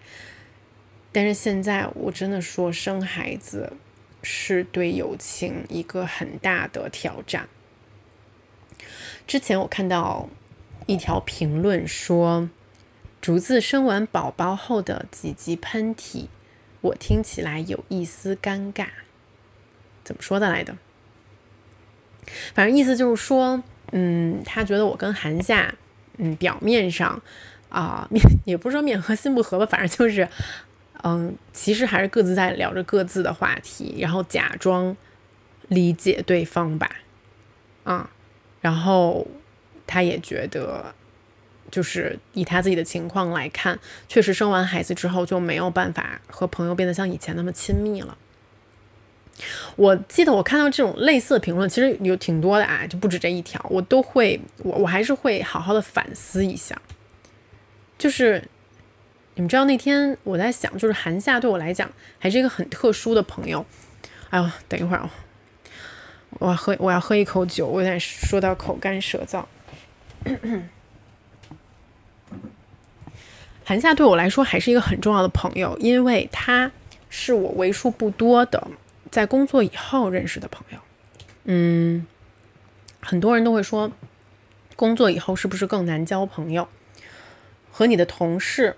[1.12, 3.74] 但是现在我真的说生孩子
[4.22, 7.50] 是对友情一个很大的挑战。
[9.26, 10.30] 之前我看到
[10.86, 12.48] 一条评论说，
[13.20, 16.28] 竹子生完宝宝后的几级喷嚏。
[16.82, 18.88] 我听起来有一丝尴尬，
[20.04, 20.78] 怎么说的来的？
[22.54, 25.74] 反正意思就是说，嗯，他觉得我跟韩夏，
[26.18, 27.22] 嗯，表面上
[27.70, 30.28] 啊， 面也不是说面和心不合吧，反正就是，
[31.04, 34.96] 嗯，其实还是各自在聊着各自的话题，然后假装
[35.70, 36.90] 理解对方吧，
[37.84, 38.10] 啊，
[38.62, 39.26] 然后
[39.86, 40.94] 他也觉得。
[41.70, 48.18] 就是以他自己的情况来看，确实生完孩子之后就没有办法和朋友变得像以前那么亲密了。
[49.76, 56.82] 我记得我看到这种类似的评论，其实有挺多的啊，就不止这一条，我都会，我我还是会好好的反思一下。
[58.00, 58.44] 就是
[59.36, 63.64] 你们知道那天我在想，就是韩夏对我来讲还是一个很特殊的朋友，
[64.32, 65.12] 哎呦，等一会儿啊，
[66.40, 69.44] 我喝我要喝一口酒，我有点说到口干舌燥。
[73.68, 76.72] 韩夏对我来说还是一个很重要的朋友，因为他
[77.10, 78.66] 是我为数不多的
[79.12, 80.80] 在工作以后认识的朋友。
[81.44, 82.08] 嗯，
[83.02, 83.92] 很多人都会说，
[84.78, 86.70] 工作以后是不是更难交朋友？
[87.70, 88.78] 和你的同事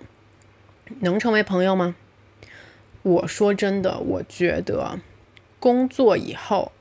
[1.01, 1.95] 能成为朋友吗？
[3.03, 4.97] 我说真的，我觉得
[5.59, 6.71] 工作以后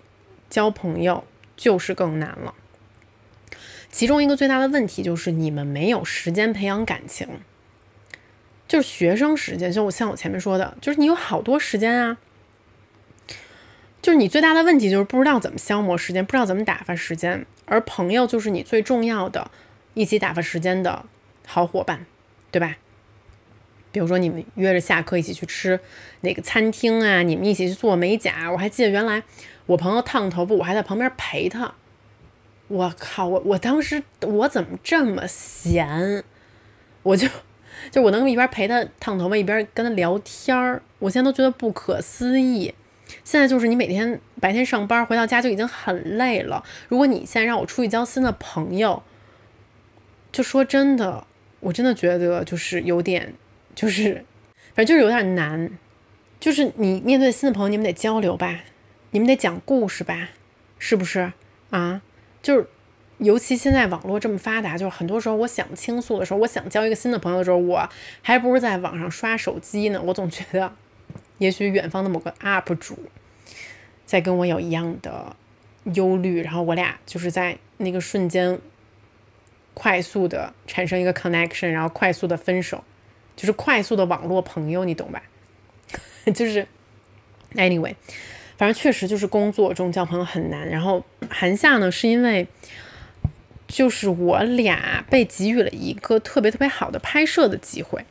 [0.48, 1.24] 交朋友
[1.58, 2.54] 就是更难了。
[3.92, 7.28] 其中一个最大的问题就是你们没有时间培养感情。
[8.68, 12.18] 就是学生时间，就我像我前面说的，就是你有好多时间啊。
[14.00, 17.44] 就是你最大的问题就是不知道怎么消磨时间，不知道怎么打发时间。
[17.64, 19.50] 而朋友就是你最重要的
[19.94, 21.04] 一起打发时间的
[21.46, 22.06] 好伙伴，
[22.52, 22.76] 对吧？
[23.90, 25.80] 比如说你们约着下课一起去吃
[26.20, 28.52] 哪个餐厅啊，你们一起去做美甲。
[28.52, 29.22] 我还记得原来
[29.66, 31.74] 我朋友烫头发，我还在旁边陪他。
[32.68, 36.22] 我靠，我我当时我怎么这么闲？
[37.02, 37.26] 我就。
[37.90, 42.74] 就我能一边陪他烫头发，一边跟他聊天儿，我现在都觉得不可思议。
[43.24, 49.02] 现在就是你每天白天上班回到家就已经很累了，如果你现在让我出去交新的朋友，
[50.30, 51.26] 就说真的，
[51.60, 53.32] 我真的觉得就是有点，
[53.74, 54.24] 就是
[54.74, 55.70] 反正就是有点难。
[56.38, 58.60] 就是你面对新的朋友，你们得交流吧，
[59.10, 60.28] 你们得讲故事吧，
[60.78, 61.32] 是不是
[61.70, 62.02] 啊？
[62.42, 62.66] 就是。
[63.18, 67.88] 尤其现在网络这么发达，就是很多时候我想倾诉的时候，我想交一个新的朋友的时候，我
[68.22, 70.00] 还不如在网上刷手机呢。
[70.04, 70.72] 我总觉得，
[71.38, 72.96] 也许远方的某个 UP 主
[74.06, 75.34] 在跟我有一样的
[75.94, 78.56] 忧虑，然后我俩就是在那个瞬间
[79.74, 82.84] 快速的产生一个 connection，然后快速的分手，
[83.34, 85.20] 就是快速的网络朋友，你懂吧？
[86.32, 86.64] 就是
[87.54, 87.96] anyway，
[88.56, 90.68] 反正确实就是工作中交朋友很难。
[90.68, 92.46] 然后韩夏呢，是因为。
[93.68, 98.04] 就是我俩被给予了一个特别特别好的拍摄的机会。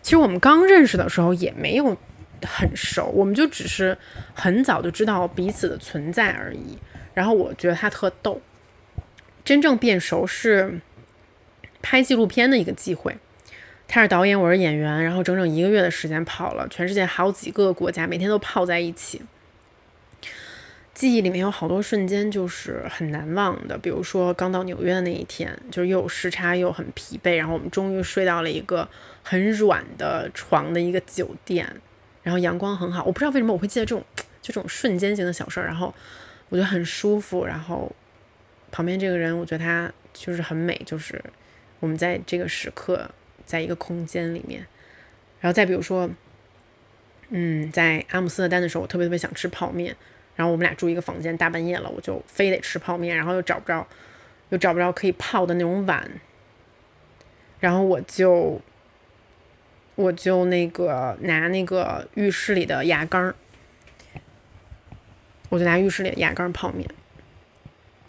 [0.00, 1.96] 其实我们刚认识的时候也没有
[2.42, 3.98] 很熟，我们就只是
[4.32, 6.78] 很早就知道彼此的存在而已。
[7.12, 8.40] 然后我觉得他特逗。
[9.44, 10.80] 真正变熟是
[11.82, 13.16] 拍纪录片的一个机会。
[13.86, 19.20] 他是导演，我是演员，然后整整一个月的时间跑了全世界好几个国家，每天都泡在一起。
[20.94, 28.88] 记忆里面有好多瞬间就是很难忘的，比如说刚到纽约的那一天，就是又有时差又很疲惫，然后我们终于睡到了一个
[29.24, 31.68] 很软的床的一个酒店，
[32.22, 33.02] 然后阳光很好。
[33.02, 34.04] 我不知道为什么我会记得这种
[34.40, 35.92] 就这种瞬间型的小事儿，然后
[36.48, 37.44] 我觉得很舒服。
[37.44, 37.90] 然后
[38.70, 41.20] 旁边这个人，我觉得他就是很美，就是
[41.80, 43.10] 我们在这个时刻
[43.44, 44.64] 在一个空间里面。
[45.40, 46.08] 然后再比如说，
[47.30, 49.96] 嗯，在阿姆斯特丹的时候，我特别特别想吃泡面。
[50.36, 53.86] 然后我们俩住一个房间，大半夜了，我就非得吃泡面，然后又找不着，
[54.48, 56.10] 又找不着可以泡的那种碗，
[57.60, 58.60] 然后我就，
[59.94, 63.32] 我就那个拿那个浴室里的牙缸
[65.50, 66.88] 我就拿浴室里的牙缸泡面。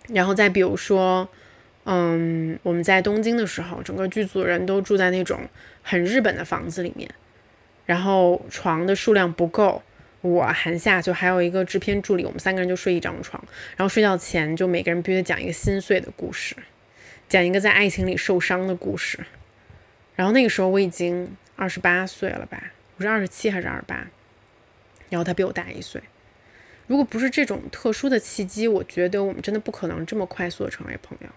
[0.08, 1.30] 然后再比如说，
[1.84, 5.40] 嗯，我们在东京的时候，整个剧组人都住在那种
[5.84, 7.08] 很日本的房子里面，
[7.86, 9.84] 然后床的数量不够。
[10.26, 13.44] 我韩夏就还有一个制片助理，我们三个人就睡一张床，
[13.78, 16.56] 然后睡觉前就每个人必须得讲一个心碎的故事，
[17.30, 19.20] 讲一个在爱情里受伤的故事。
[20.16, 24.08] 然后那个时候我已经二十八岁了吧，我是二十七还是二十八？
[25.10, 26.02] 然后他比我大一岁。
[26.88, 31.28] 如果不是这种特殊的契机，我觉得我们真的不可能这么快速的成为朋友。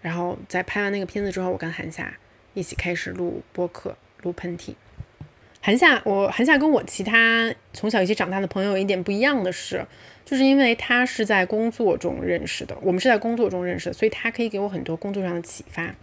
[0.00, 2.16] 然后在拍完那个片子之后，我跟韩夏
[2.54, 4.74] 一起开始录播客，录喷嚏。
[5.62, 9.86] 韩夏，我韩夏跟我其他从小一起长大的朋友有一点不一样的是，
[10.24, 15.94] 就是因为他是在工作中认识的，我们是在工作中认识的，所以他可以给我很多工作上的启发。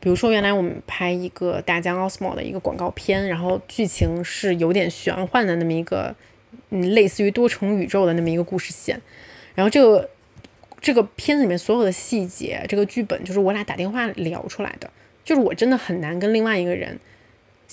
[0.00, 6.14] 比如说，原来我们拍一个大疆 Osmo 的一个广告片，然后剧情是有点玄幻的那么一个，
[6.68, 9.00] 嗯，类似于多重宇宙的那么一个故事线。
[9.54, 10.10] 然后这个
[10.82, 14.90] 这个片子里面所有的细节，这个剧本就是我俩打电话聊出来的，
[15.24, 17.00] 就是我真的很难跟另外一个人。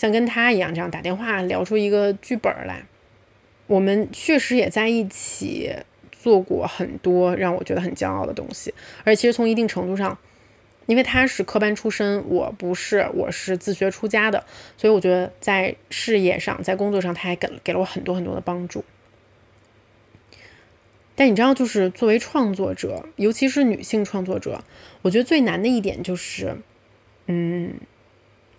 [0.02, 2.84] 像跟他一样这样打电话聊出一个剧本来，
[3.68, 5.72] 我们确实也在一起
[6.12, 8.74] 做过很多让我觉得很骄傲的东西。
[9.04, 10.18] 而其实从一定程度上，
[10.88, 14.43] 因为他是科班出身，我不是，我是自学出家的，
[14.76, 18.84] 所以我觉得在事业上、在工作上，他还给给了我很多很多的帮助。
[21.14, 24.64] 但你知道，就是作为创作者，尤其是女性创作者，
[25.04, 26.58] 我觉得最难的一点就是，
[27.28, 27.76] 嗯。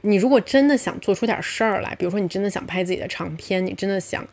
[0.03, 4.27] 你如果真的想做出点事儿来，比如说你真的想拍自己的长片，你真的想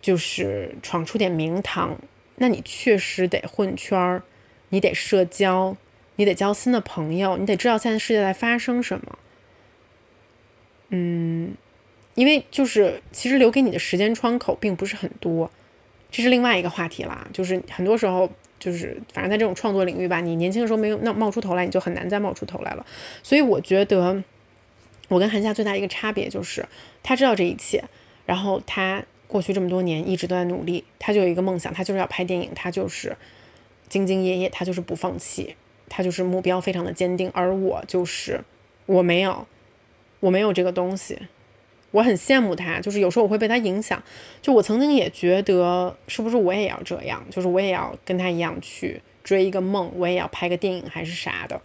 [0.00, 1.98] 就是闯出点名堂，
[2.36, 4.22] 那你确实得混圈儿，
[4.70, 5.76] 你得社交，
[6.16, 9.18] 你得交新的朋友，你得知道现在世界在发生什么。
[10.90, 11.54] 嗯，
[12.14, 15.50] 因为就是其实留给你的时间窗口并不是很多，
[16.10, 17.26] 这是另外一个话题啦。
[17.32, 22.86] 就是很多时候，就是反正在这种创作领域吧，你年轻的时候没有那冒出头来，你就很难再冒出头来了。
[23.22, 24.22] 所以我觉得，
[25.08, 26.66] 我跟韩夏最大一个差别就是，
[27.02, 27.82] 他知道这一切，
[28.24, 33.16] 然后他过去这么多年一直都在努力，他就有一个梦想，他就是要拍电影，他就是
[33.90, 35.56] 兢兢业业，他就是不放弃，
[35.88, 37.30] 他就是目标非常的坚定。
[37.34, 38.42] 而我就是
[38.86, 39.46] 我没有。
[40.20, 41.16] 我没有这个东西，
[41.92, 42.80] 我很羡慕他。
[42.80, 44.02] 就是有时候我会被他影响，
[44.42, 47.24] 就我曾经也觉得，是不是我也要这样？
[47.30, 51.60] 就是我也要跟他一样去追一个梦，我也要拍个电影还是啥的。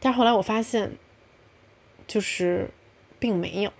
[0.00, 0.90] 但后来我发现，
[2.06, 2.70] 就是
[3.18, 3.72] 并没有。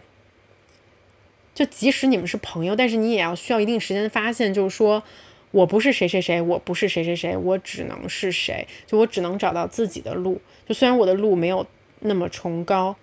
[1.55, 5.03] 就即使你们是朋友，但是你也要需要一定时间发现，就是说
[5.51, 8.67] 我不是谁谁谁，我不是谁谁谁，我只能是谁？
[8.87, 10.41] 就我只能找到自己的路。
[10.69, 11.67] 就虽然我的路没有
[12.01, 12.97] 那么崇高。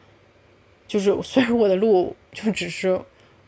[0.86, 3.00] 就是虽然我的路就只是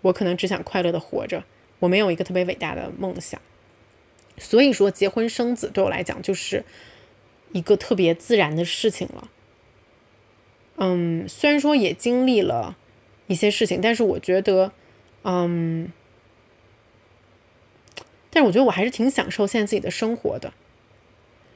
[0.02, 1.44] 我可能只想快乐的活着，
[1.80, 3.40] 我没有一个特别伟大的梦想，
[4.40, 6.64] 所以说结婚生子对我来讲就是
[7.52, 9.30] 一个特别自然的事情了。
[10.78, 12.78] 嗯，虽然说也经历了
[13.28, 14.72] 一些事情，但是我觉得，
[15.24, 15.92] 嗯，
[18.30, 20.54] 但是我觉得我还是挺享受现在自己的生活的。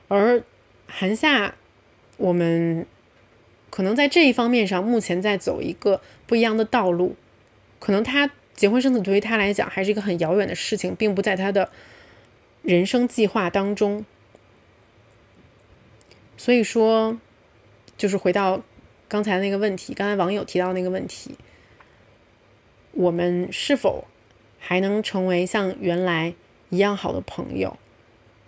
[0.08, 0.44] 而
[0.88, 1.56] 韩夏，
[2.18, 2.86] 我们。
[3.72, 7.16] 可能在这一方面上，目前在走一个不一样的道路。
[7.78, 11.70] 可能他结婚生子对于他来讲还是一个很遥远的事情，并不在他的
[12.64, 14.04] 人生计划当中。
[16.36, 17.20] 所以说，
[17.96, 18.64] 就是回到
[19.10, 21.36] 刚才那个问题，刚才网友提到那个问题，
[22.92, 24.06] 我们是否
[24.60, 26.34] 还能成为像原来
[26.70, 27.76] 一样好的朋友？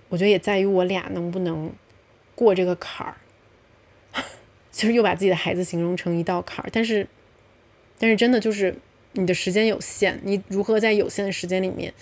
[0.07, 1.73] 我觉得也在于我俩能不能
[2.35, 3.17] 过这个坎儿。
[4.71, 7.07] 就是又把自己的孩子形容成一道坎儿，但是，
[7.97, 8.75] 但是真的就是
[9.13, 11.93] 你的时间有限，你如何在有限的时间里面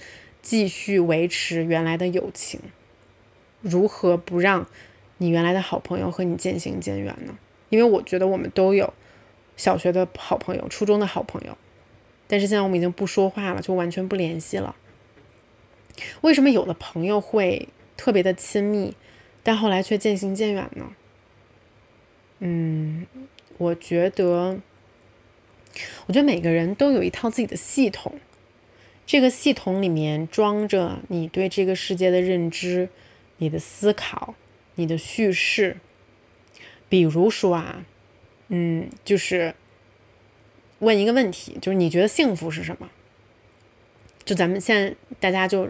[0.42, 2.60] 继续维持原来的友情？
[3.62, 4.68] 如何不让
[5.18, 7.38] 你原来的好朋友和你渐行渐远呢？
[7.70, 8.94] 因为我觉得我们都有
[9.56, 11.58] 小学的好朋友、初中的好朋友，
[12.28, 14.76] 但是现在我们已经不说话了，就完全不联系了。
[16.22, 17.68] 为什么有的朋友会
[17.98, 18.96] 特别的亲密，
[19.44, 20.94] 但后来却渐行渐远呢？
[22.40, 23.06] 嗯，
[23.58, 24.60] 我觉得，
[26.08, 28.20] 我觉得每个人都有一套自己的系统，
[29.06, 32.88] 这个系统里面装着你对这个世界的认知、
[33.38, 34.36] 你的思考、
[34.76, 35.78] 你的叙事。
[36.90, 37.86] 比如说啊，
[38.50, 39.56] 嗯，就是
[40.80, 42.90] 问一个问题，就是你觉得幸福是什么？
[44.26, 45.70] 就咱们现在大家就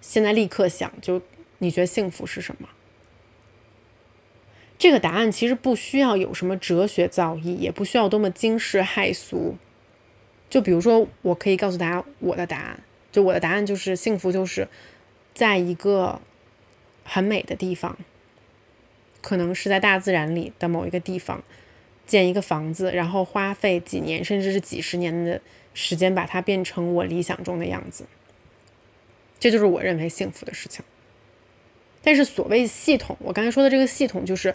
[0.00, 1.20] 现在立刻想，就
[1.58, 2.68] 你觉得幸福是什么？
[4.78, 9.56] 这个答案其实不需要有什么哲学造诣，也不需要多么惊世骇俗。
[10.48, 12.82] 就比如说，我可以告诉大家我的答案，
[13.12, 14.66] 就我的答案就是幸福，就是
[15.34, 16.20] 在一个
[17.04, 17.98] 很美的地方，
[19.20, 21.42] 可能是在大自然里的某一个地方，
[22.06, 25.40] 建一个房子，然后花费几年甚至是几十年的
[25.74, 28.04] 时间把它变成我理想中的样子。
[29.38, 30.84] 这就是我认为幸福的事情。
[32.02, 34.54] 但是所谓系统，我刚才说的这个系统，就是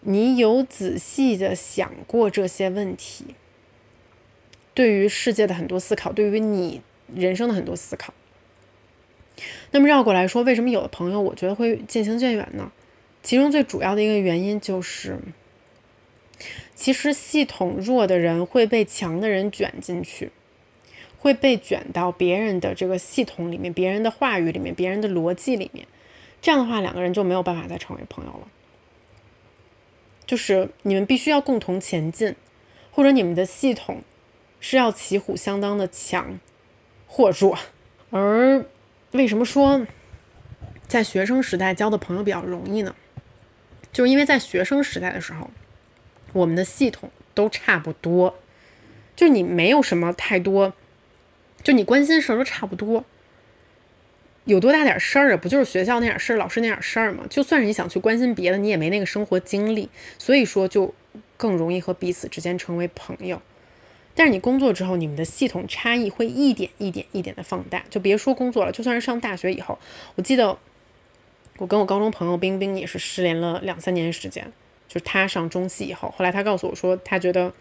[0.00, 3.34] 你有仔细的想过这些问题，
[4.74, 6.80] 对于世界的很多思考，对于你
[7.14, 8.14] 人生的很多思考。
[9.72, 12.70] 那么绕过来说，为什么有的朋友我觉得会渐行渐远呢？
[13.24, 15.18] 其中最主要的一个原因就是，
[16.74, 20.30] 其实系统弱的人会被强的人卷进去，
[21.18, 25.86] 会被卷到别人的这个系统里面、别人的话语里面、别人的逻辑里面。
[26.42, 28.46] 这样的话，两个人就没有办法再成为朋友了。
[30.26, 32.36] 就是你们必须要共同前进，
[32.90, 34.02] 或者你们的系统
[34.60, 36.38] 是要旗鼓相当的强
[37.06, 37.58] 或弱。
[38.10, 38.66] 而
[39.12, 39.86] 为什么说
[40.86, 42.94] 在学生时代交的朋友比较容易呢？
[43.94, 45.48] 就是因为在学生时代的时候，
[46.34, 48.36] 我们的系统都差不多，
[49.16, 50.74] 就你没有什么太多，
[51.62, 53.04] 就你关心事儿都差不多。
[54.44, 55.36] 有多大点事儿啊？
[55.38, 57.24] 不就是学校那点事儿，老师那点事儿吗？
[57.30, 59.88] 就算是你想去关心别的，你也没那个生活经历，
[60.18, 60.92] 所以说就
[61.38, 63.40] 更容易和彼此之间成为朋友。
[64.14, 67.84] 但是你工作之后，你们的系统差异会一点一点一点的放大。
[67.88, 69.78] 就别说工作了，就算是上大学以后，
[70.16, 70.58] 我记得
[71.58, 74.52] 我跟我高中朋友冰冰也是失联了两三年时间。
[74.86, 77.52] 就是他上中戏以后，后来他告诉我说，他觉得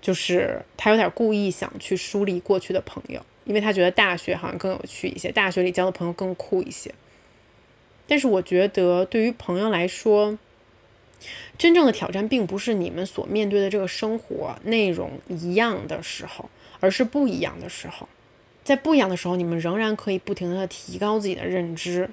[0.00, 3.20] 就是他有点故意想去梳理过去的朋友。
[3.44, 6.94] 因为他觉得大学好像更有趣一些，大学里交的朋友更酷一些。
[8.06, 10.38] 但是我觉得对于朋友来说，
[11.56, 16.50] 真正的挑战并不是你们所面对的这个生活内容一样的时候，
[16.80, 18.06] 而是不一样的时候。
[18.64, 22.10] 在不一样的时候，你们仍然可以不停的提高自己的认知，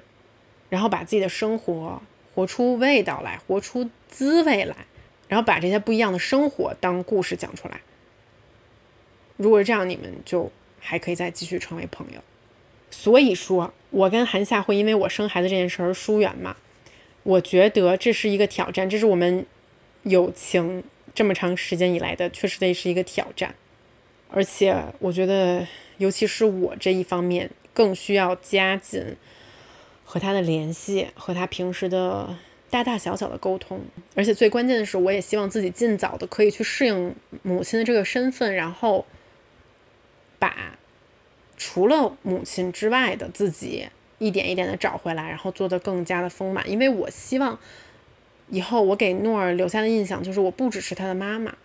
[0.68, 2.00] 然后把自己的生活
[2.34, 4.76] 活出味道来，活出滋味来，
[5.28, 7.80] 然后把这些不一样的生活当故事讲出来。
[9.36, 10.50] 如果是这样，你们就
[10.80, 12.20] 还可以再继续成为朋友。
[12.90, 16.56] 所以说，我跟韩夏会因为我生孩子这件事儿疏远嘛？
[17.22, 19.44] 我觉得这是一个挑战，这是我们
[20.04, 23.54] 友情这么长时间以来的，确实得是一个挑战。
[24.30, 25.66] 而且，我觉得，
[25.98, 29.16] 尤其是我这一方面，更需要加紧
[30.06, 32.34] 和他的联系，和他平时的
[32.70, 33.82] 大大小小的沟通。
[34.14, 39.04] 而且最关键的是，我也希望自己尽早的可以去适应母亲的这个身份，然后
[40.38, 40.78] 把。
[41.58, 43.88] 除了母亲之外的自己，
[44.18, 46.70] 一点一点的找回来，然后做的更加的丰满。
[46.70, 47.58] 因为我希望
[48.50, 51.56] 以后我给诺尔留下的印象就是，我不只是他的妈妈，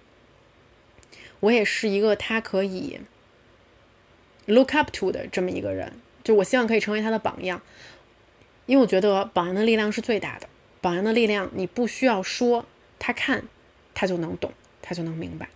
[1.41, 3.01] 我也是一个他可以
[4.45, 5.91] look up to 的这么一个人。
[6.23, 7.61] 就我希望可以成为他的榜样，
[8.65, 10.47] 因为我觉得榜样的力量是最大的。
[10.81, 12.65] 榜样的力量，你不需要说，
[12.97, 13.43] 他看，
[13.93, 14.51] 他就能懂，
[14.81, 15.49] 他就能明白。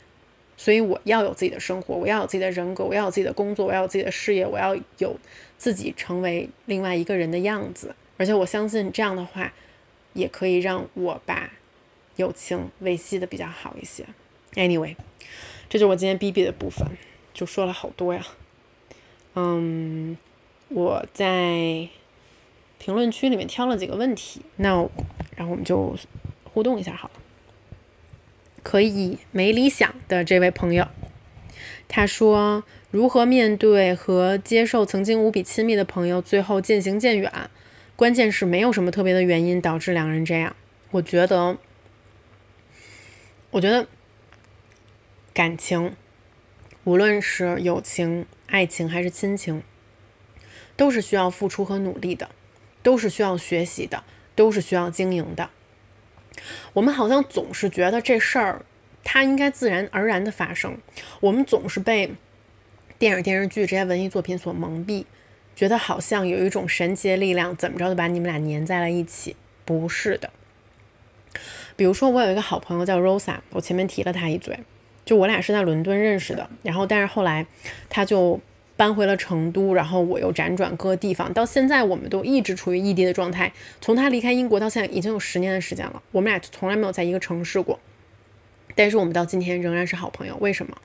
[0.57, 5.17] 所以我要有自己的生活，我要有自己的人格，我要有自己的工作，我要有自己的事业，我要有
[5.57, 7.95] 自己成为另外一个人的样子。
[8.17, 9.51] 而且我相信这样的话，
[10.13, 11.51] 也可以让我把
[12.15, 14.05] 友情维系的比较好一些。
[14.53, 14.95] Anyway，
[15.67, 16.87] 这就是我今天 B B 的部分，
[17.33, 18.25] 就说了好多呀。
[19.33, 20.17] 嗯，
[20.69, 21.89] 我在
[22.77, 24.69] 评论区里面挑了几个问题，那
[25.35, 25.95] 然后我们就
[26.43, 27.21] 互动一下好了。
[28.63, 30.87] 可以没理想的这位朋友，
[31.87, 37.31] 他说：“如何面对和接受曾经无比亲密的朋友最后渐行渐远？
[37.95, 40.55] 关键是没有什么特别的原因导致两人这样。
[40.91, 41.57] 我觉得，
[43.51, 43.87] 我觉得
[45.33, 45.95] 感情，
[46.83, 49.61] 无论是友情、爱情还是亲情，
[50.75, 52.29] 都是需要付出和努力的，
[52.85, 54.03] 都是需要学习的，
[54.35, 55.49] 都是需要经营的。”
[56.73, 58.63] 我们好像总是觉得这事儿，
[59.03, 60.77] 它应该自然而然的发生。
[61.19, 62.13] 我们总是被
[62.99, 65.05] 电影、电视剧这些文艺作品所蒙蔽，
[65.55, 69.35] 觉得好像有一种神奇的力量，怎么着就把你们俩粘在了一起。
[69.65, 70.29] 不是的。
[71.75, 74.59] 比如说，我有一个好朋友叫 Rosa，我前面提了她一嘴，
[75.03, 77.47] 就我俩是在伦敦认识的，然后但是后来
[77.89, 78.39] 她就。
[78.77, 83.53] 搬回了成都，然后我又辗转各地方，到现在我们都一直处于异地的状态。
[83.79, 87.79] 从他离开英国到现在已经有十年的时间了，我们俩从来没有在一个城市过，
[88.75, 90.35] 但是我们到今天仍然是好朋友。
[90.41, 90.75] 为什么？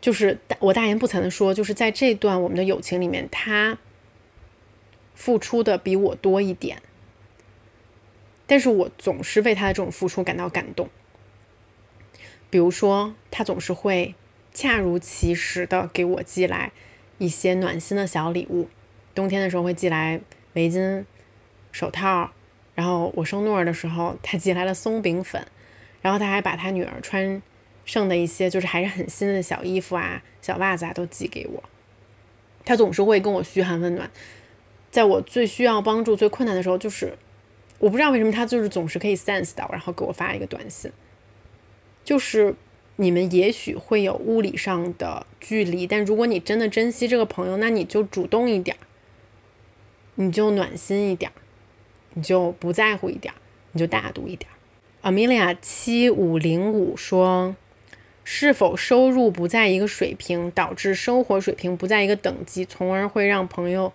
[0.00, 3.78] 就是我大言不惭的说，就是在这段我们的友情里面，他
[5.14, 6.82] 付出的比我多一点，
[8.48, 10.88] 但是我总是为他的这种付出感到感动。
[12.50, 14.16] 比如说，他总是会。
[14.54, 16.72] 恰如其时的给我寄来
[17.18, 18.68] 一些暖心的小礼物，
[19.14, 20.20] 冬天的时候会寄来
[20.52, 21.04] 围巾、
[21.70, 22.30] 手套，
[22.74, 25.46] 然后我生诺儿的时候，他寄来了松饼粉，
[26.02, 27.40] 然后他还把他女儿穿
[27.84, 31.62] 剩的一些就是还是很新的小衣服啊、小袜子啊都寄给我。
[32.64, 34.10] 他总是会跟我嘘寒问暖，
[34.90, 37.16] 在我最需要帮助、最困难的时候，就是
[37.78, 40.92] 我不知道为什么他就是总是可以 sense 到，然后给我发一个短信，
[42.04, 42.54] 就是。
[43.02, 48.76] 你们也许会有物理上的距离，但如果你真的珍惜这个朋友，那你就主动一点，
[50.14, 51.32] 你就暖心一点，
[52.14, 53.34] 你就不在乎一点，
[53.72, 54.48] 你就大度一点。
[55.02, 57.56] Amelia 七五零五说
[58.22, 63.92] ：“是否收入不在一个水平，导致生活水平不在一个等级，从而会让朋友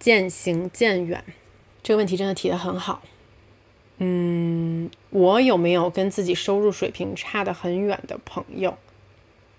[0.00, 1.22] 渐行渐远？”
[1.84, 3.04] 这个问题真的提得很好。
[4.00, 8.78] 嗯，我有没有跟自己收入水平差得很远的朋友？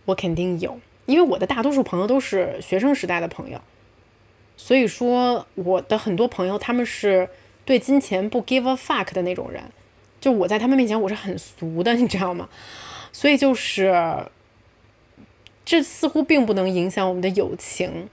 [0.06, 3.60] 我肯定有，因为我的大多数朋友都是学生时代的朋友，
[4.56, 7.28] 所以说我的很多朋友他们是
[7.66, 9.62] 对金钱不 give a fuck 的那种人，
[10.22, 12.48] 就我在他们面前我是很俗的，你知道吗？
[13.12, 14.26] 所以就是
[15.66, 18.08] 这似乎并不能影响我们的友情，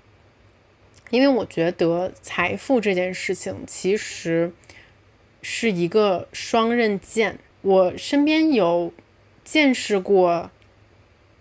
[1.11, 4.53] 因为我觉得财富这件事情其实。
[5.49, 7.39] 是一个双刃剑。
[7.63, 8.93] 我身边有
[9.45, 10.51] 见识过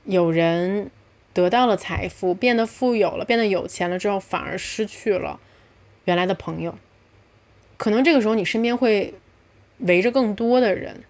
[0.03, 0.91] 有人
[1.33, 5.39] 得到了财富，变得富有了，变得有钱了之后，反而失去了
[6.03, 6.77] 原来的朋友。
[7.77, 9.15] 可能这个时候你身边会
[9.79, 11.01] 围着更多的人，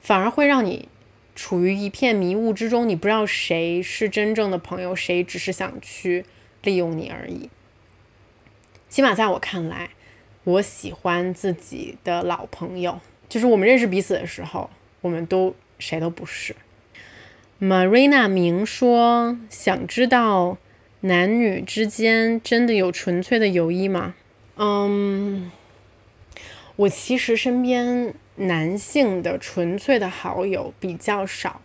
[0.00, 0.88] 反而会让你
[1.34, 6.24] 处于一片迷雾之中，你不知道谁是真正的朋友，谁只是想去
[6.62, 7.50] 利用你而已。
[8.88, 9.90] 起码在我看来，
[10.44, 14.70] 我喜欢自己的老朋友，就是我们认识彼此的时候，
[15.02, 16.56] 我们都谁都不是。
[17.60, 20.56] Marina 明说：“想知道
[21.00, 24.14] 男女之间真的有纯粹的友谊吗？”
[24.56, 25.50] 嗯，
[26.76, 31.60] 我其实身边男性的纯粹的好友比较少。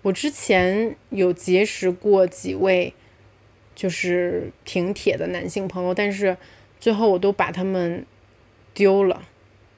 [0.00, 2.94] 我之前有结识过几位，
[3.74, 6.36] 就是挺铁的男性朋友，但是
[6.82, 8.04] 最后我都把他们
[8.74, 9.22] 丢了，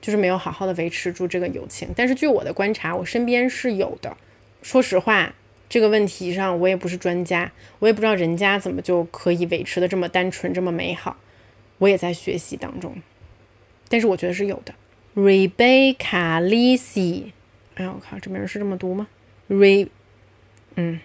[0.01, 1.91] 就是没有好好的维持住这个友情。
[1.95, 4.17] 但是据我的观察，我身边是有的。
[4.63, 5.35] 说实话，
[5.69, 11.19] 这个问题上我也不是专家，我也不知道人家怎么就可以维持的这么单纯、这么美好。
[11.77, 12.97] 我也在学习当中，
[13.91, 14.75] 但是我觉得是有的。
[15.15, 17.33] Rebecca Lisi，
[17.75, 19.07] 哎呀，我靠，这名是这么读吗
[19.51, 19.89] ？Re，
[20.77, 21.01] 嗯，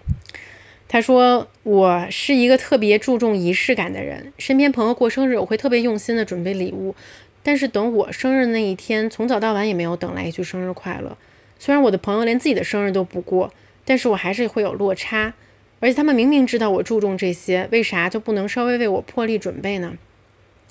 [0.92, 6.96] 他说我是一个特别注重仪式感的人，身边朋友过生日，我会特别用心的准备礼物，
[7.44, 11.16] 但是等我生日那一天，从早到晚也没有等来一句生日快乐。
[11.60, 13.54] 虽然我的朋友连自己的生日都不过，
[13.86, 15.36] 但是我还是会有落差，
[15.80, 19.94] 而且他们明明知道我注重这些，为啥就不能稍微为我破例准备呢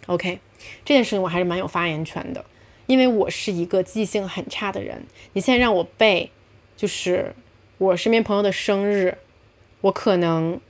[0.07, 0.41] ？OK，
[0.85, 2.45] 这件事情我还是蛮有发言权的，
[2.87, 5.05] 因为我是一个记性很差的人。
[5.35, 6.33] 你现在让我背，
[6.77, 7.33] 就是
[7.79, 9.17] 我身边朋友的生日，
[9.81, 10.61] 我可能，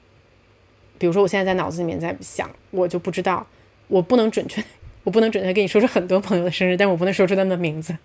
[0.98, 3.46] 比如说我现在在脑子里面在想，我就不知道，
[3.88, 4.62] 我不能准确，
[5.04, 7.96] 我不能准确跟你说出很多朋友的生日，但我不能说出他们的名字，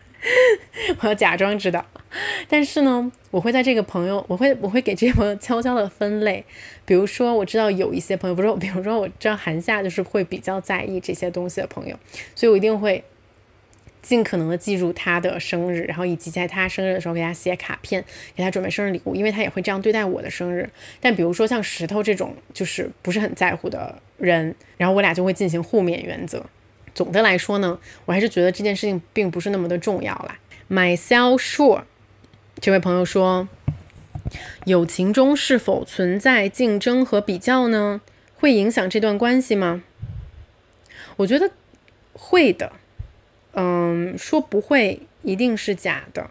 [1.01, 1.85] 我要假装知道。
[2.47, 6.45] 但是呢，我会在这个朋友，我会我会给这些朋友悄悄的分类。
[6.85, 11.97] 比如说，我知道有一些朋友，不是，比如说我知道韩夏就是会比较在意这些东西的朋友，
[12.35, 13.03] 所以我一定会
[14.03, 18.03] 尽可能的记住他的生日，然后以及在他生日的时候给他写卡片，
[18.35, 20.69] 给他准备生日礼物，因为他也会这样对待我的生日。
[20.99, 26.45] 但比如说像石头这种就是不是很在乎的人，然后我俩就会进行互免原则。
[26.93, 30.37] 总的来说呢，我还是觉得这件事情并不是那么的重要啦。
[30.69, 31.83] Myself sure。
[32.61, 33.47] 这位朋友说
[34.65, 38.01] ：“友情中是否存在竞争和比较呢？
[38.35, 39.81] 会影响这段关系吗？”
[41.17, 41.51] 我觉得
[42.13, 42.73] 会的。
[43.53, 46.29] 嗯，说不会一定是假的。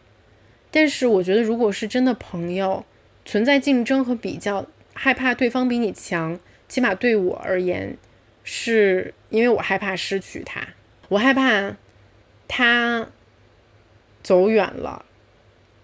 [0.70, 2.84] 但是我觉得，如果是真的朋友，
[3.24, 7.96] 存在竞争和比较，害怕对方比你强，起码对我而言，
[8.42, 10.68] 是因为我害怕失去他，
[11.08, 11.76] 我害怕
[12.48, 13.08] 他
[14.22, 15.04] 走远了。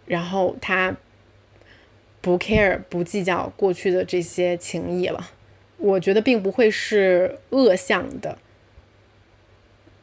[0.06, 0.96] 然后他
[2.22, 5.30] 不 care 不计较过去的这些情谊了，
[5.76, 8.38] 我觉得并不会是恶向的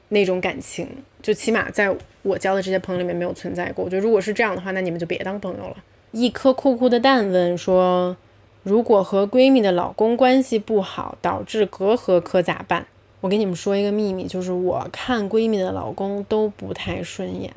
[0.09, 3.83] 那种感情，就起码在我交的这些朋友里面没有存在过。
[3.83, 5.77] 我觉得如果是这样的话，那你们就别当朋友了。
[6.11, 8.15] 一颗酷酷的蛋问说
[8.61, 12.85] ：“如果和闺蜜的老公关系不好，导致隔阂，可咋办？”
[13.21, 17.51] 我给你们说一个秘密，就是我看闺蜜的老公都不太顺眼。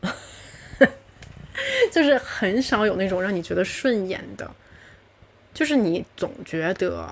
[1.92, 4.50] 就是很少有那种让你觉得顺眼的，
[5.52, 7.06] 就是你总觉得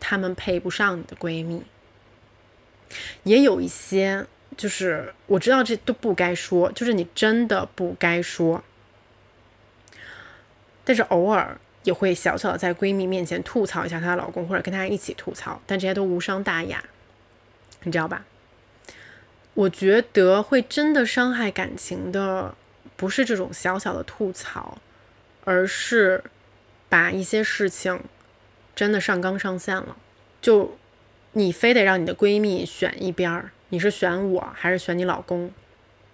[0.00, 1.62] 他们配不上你的闺蜜。
[3.22, 4.26] 也有一些，
[4.56, 8.62] 就是我知道这都不该说，就是你真的不该说，
[10.84, 16.84] 但是偶尔也会小小的在闺蜜面前吐槽一下她的老公，或者跟她一起吐槽，但这些都无伤大雅，
[17.82, 18.24] 你知道吧？
[19.54, 22.54] 我觉得会真的伤害感情的。
[22.94, 24.78] 不是这种小小的吐槽，
[25.44, 26.22] 而是
[26.88, 27.98] 把一些事情
[28.76, 29.96] 真的上纲上线了。
[30.40, 30.78] 就
[31.32, 35.50] 你非得让你的闺蜜选一边儿，你是选我还是选你老公？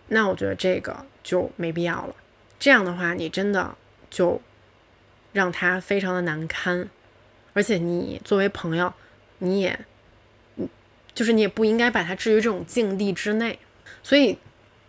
[0.07, 2.15] 那我觉得这个就没必要了。
[2.57, 3.75] 这样的话，你真的
[4.09, 4.41] 就
[5.33, 6.89] 让他非常的难堪，
[7.55, 8.95] 而且你作为朋友，
[9.39, 9.77] 你也，
[10.55, 10.69] 嗯
[11.13, 13.59] 就是你也不应该把他置于这种境地之内。
[14.03, 14.39] 所以。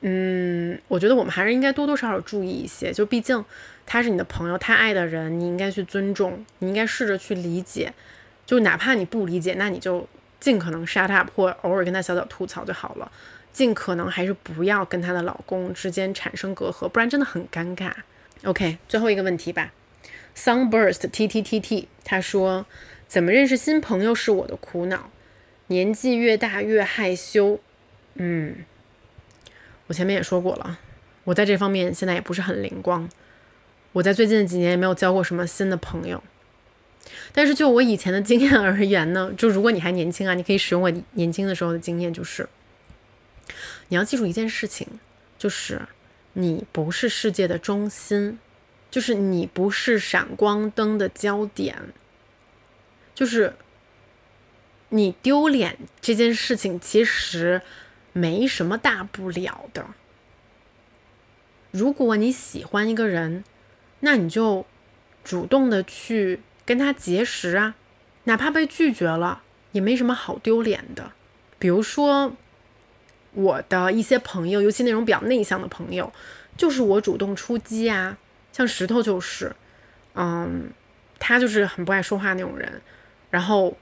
[0.01, 3.43] 嗯，我觉得我们还是应该多多少少注意一些，就毕竟
[3.85, 7.93] 他是你的朋友，他爱的人，你应该去尊重，你应该试着去理解，
[8.45, 10.07] 就哪怕你不理解，那你就
[10.39, 13.11] 尽可能 shut up 或偶尔跟他小小吐槽就好了，
[13.51, 17.91] 尽可能还是不要跟她的老公之间产生隔阂，不然真的很尴尬。
[18.45, 19.73] OK，最后一个问题吧
[20.35, 22.65] ，Sunburst T T T T，他说
[23.07, 25.09] 怎么认识新朋友是我的苦恼，
[25.67, 27.59] 年纪越大越害羞，
[28.15, 28.63] 嗯。
[29.87, 30.79] 我前面也说过了，
[31.23, 33.09] 我在这方面现在也不是很灵光。
[33.91, 36.23] 我在最近几年也没有交过什么新的朋友。
[37.31, 42.47] 但是就我以前的经验而言呢， 就如果你还年轻啊，你可以使用我年轻的时候的经验，就是
[43.89, 44.87] 你要记住一件事情，
[45.37, 45.81] 就是
[46.33, 48.39] 你不是世界的中心，
[48.91, 51.75] 就是你不是闪光灯的焦点，
[53.15, 53.53] 就是
[54.89, 57.61] 你丢脸这件事情其实
[58.13, 59.85] 没什么大不了的。
[61.71, 63.43] 如果你喜欢一个人，
[63.99, 64.65] 那你就
[65.23, 66.39] 主动的去
[66.69, 67.73] 跟他结识啊，
[68.25, 69.41] 哪怕被拒绝了，
[69.71, 71.11] 也没什么好丢脸的。
[71.57, 72.31] 比如说
[73.33, 76.13] 我的一些朋友，尤其那种比较内向的朋友，
[76.55, 78.15] 就是我主动出击啊。
[78.53, 79.51] 像石头就是，
[80.13, 80.69] 嗯，
[81.17, 82.79] 他就是很不爱说话那种人。
[83.31, 83.75] 然后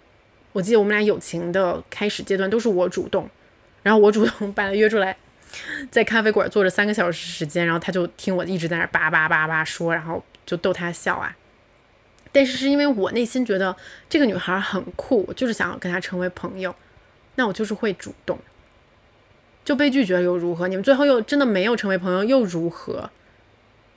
[0.53, 3.29] 我记得我们俩友情的开始阶段都是我主动，
[3.83, 5.17] 然后我主动把他约出来，
[5.91, 11.35] 在咖啡馆坐着三个小时时间，然后他就听我一直在那叭叭叭叭说，然后就逗他笑啊。
[12.37, 13.75] 但是是因为我内心觉得
[14.07, 16.75] 这个女孩很酷，我就是想要跟她成为朋友，
[17.33, 18.37] 那我就是会主动。
[19.65, 20.67] 就被拒绝又如何？
[20.67, 23.09] 你们最后又真的没有成为朋友又如何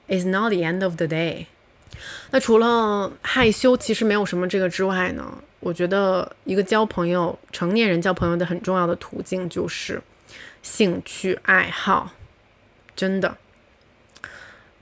[0.09, 1.49] ？It's not the end of the day。
[2.31, 5.37] 那除了害羞，其实没有什么这个之外呢？
[5.61, 10.01] 我觉得一个交朋友，成年人交朋友的很重要的途径就是
[10.63, 12.13] 兴趣爱好，
[12.97, 13.37] 真的。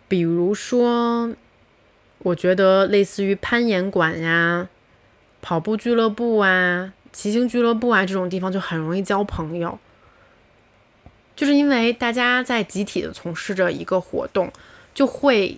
[0.07, 1.35] 比如说，
[2.21, 4.69] 我觉得类似于攀岩馆呀、
[5.41, 9.79] 跑步俱乐部啊、骑行俱乐部啊这种地方，就很容易交朋友，
[11.37, 14.53] 就是因为大家在集体的从事着一个活动。
[14.95, 15.57] 就会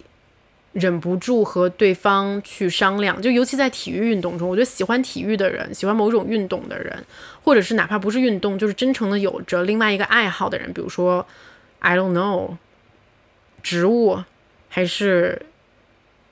[0.75, 7.03] 忍不住和对方去商量，就尤其在体育运动中，我觉得喜欢体育的人，喜欢某种运动的人，
[7.43, 11.27] 或者是哪怕不是运动，就是真诚的有着另外一个爱好的人，比如说
[11.79, 12.59] ，I don't know，
[13.63, 14.23] 植物，
[14.69, 15.41] 还是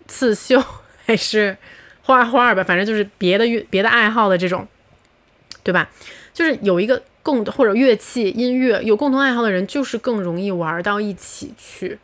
[0.08, 0.60] 刺绣，
[1.06, 1.56] 还是
[2.02, 4.66] 画画吧，反正就是别的乐别的爱好的这种，
[5.62, 5.88] 对吧？
[6.34, 11.98] 就是有一个共或者乐器、音乐有共同爱好的人，就是更容易玩到一起去。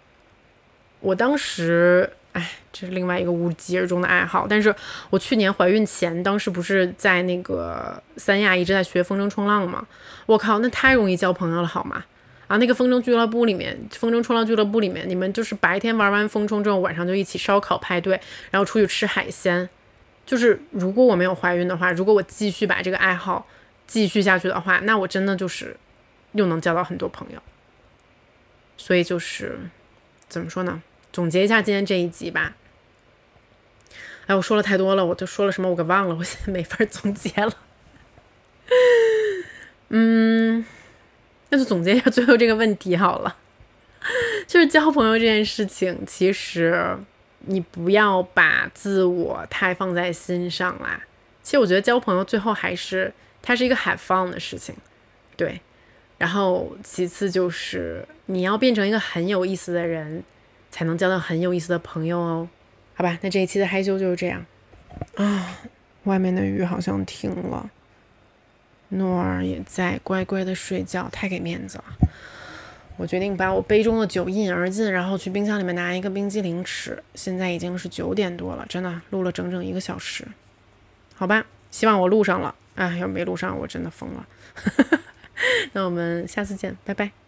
[1.00, 4.46] 我当时，哎，这是另外一个无疾而终的爱好。
[4.48, 4.74] 但是
[5.10, 9.86] 我去年怀孕前，当时不是在那个三亚一直在学风筝冲浪吗？
[10.26, 12.04] 我靠，那太容易交朋友了，好吗？
[12.46, 18.20] 啊，那个风筝俱乐部里面，风筝冲浪俱乐部里面，你们就是白天玩完风冲之后，晚上就一起烧烤派对，
[18.50, 19.68] 然后出去吃海鲜。
[20.26, 23.46] 就是如果我没有怀孕的话，如果我继续把这个爱好
[23.86, 25.76] 继续下去的话，那我真的就是
[26.32, 27.42] 又能交到很多朋友。
[28.76, 29.58] 所以就是
[30.28, 30.82] 怎么说呢？
[31.12, 32.56] 总结一下今天这一集吧。
[34.26, 37.52] 哎，我说了太多了，我都说了什么我给忘了，我现在没法总结了。
[39.90, 40.64] 嗯，
[41.54, 43.36] 那就总结一下最后这个问题好了。
[44.48, 46.96] 就是交朋友这件事情，其实
[47.46, 51.00] 你不要把自我太放在心上啦。
[51.44, 54.74] 其实我觉得交朋友最后还是它是一个 have fun 的事情，
[55.36, 55.60] 对。
[56.18, 60.24] 然后其次就是你要变成一个很有意思的人。
[60.76, 62.48] 才能交到很有意思的朋友哦，
[62.96, 64.44] 好吧，那这一期的害羞就是这样
[65.14, 65.56] 啊。
[66.02, 67.70] 外面的雨好像停了，
[68.94, 71.84] 诺儿也在乖乖的睡觉，太给面子了。
[72.96, 77.02] 我决定把我杯中的酒一饮而尽，然后去冰箱里面拿一个冰激凌吃。
[77.14, 80.24] 现在已经是九点多了，真的录了整整一个小时，
[81.14, 82.54] 好吧，希望我录上了。
[82.76, 84.26] 哎，要没录上，我真的疯了。
[85.74, 87.23] 那我们下次见，拜拜。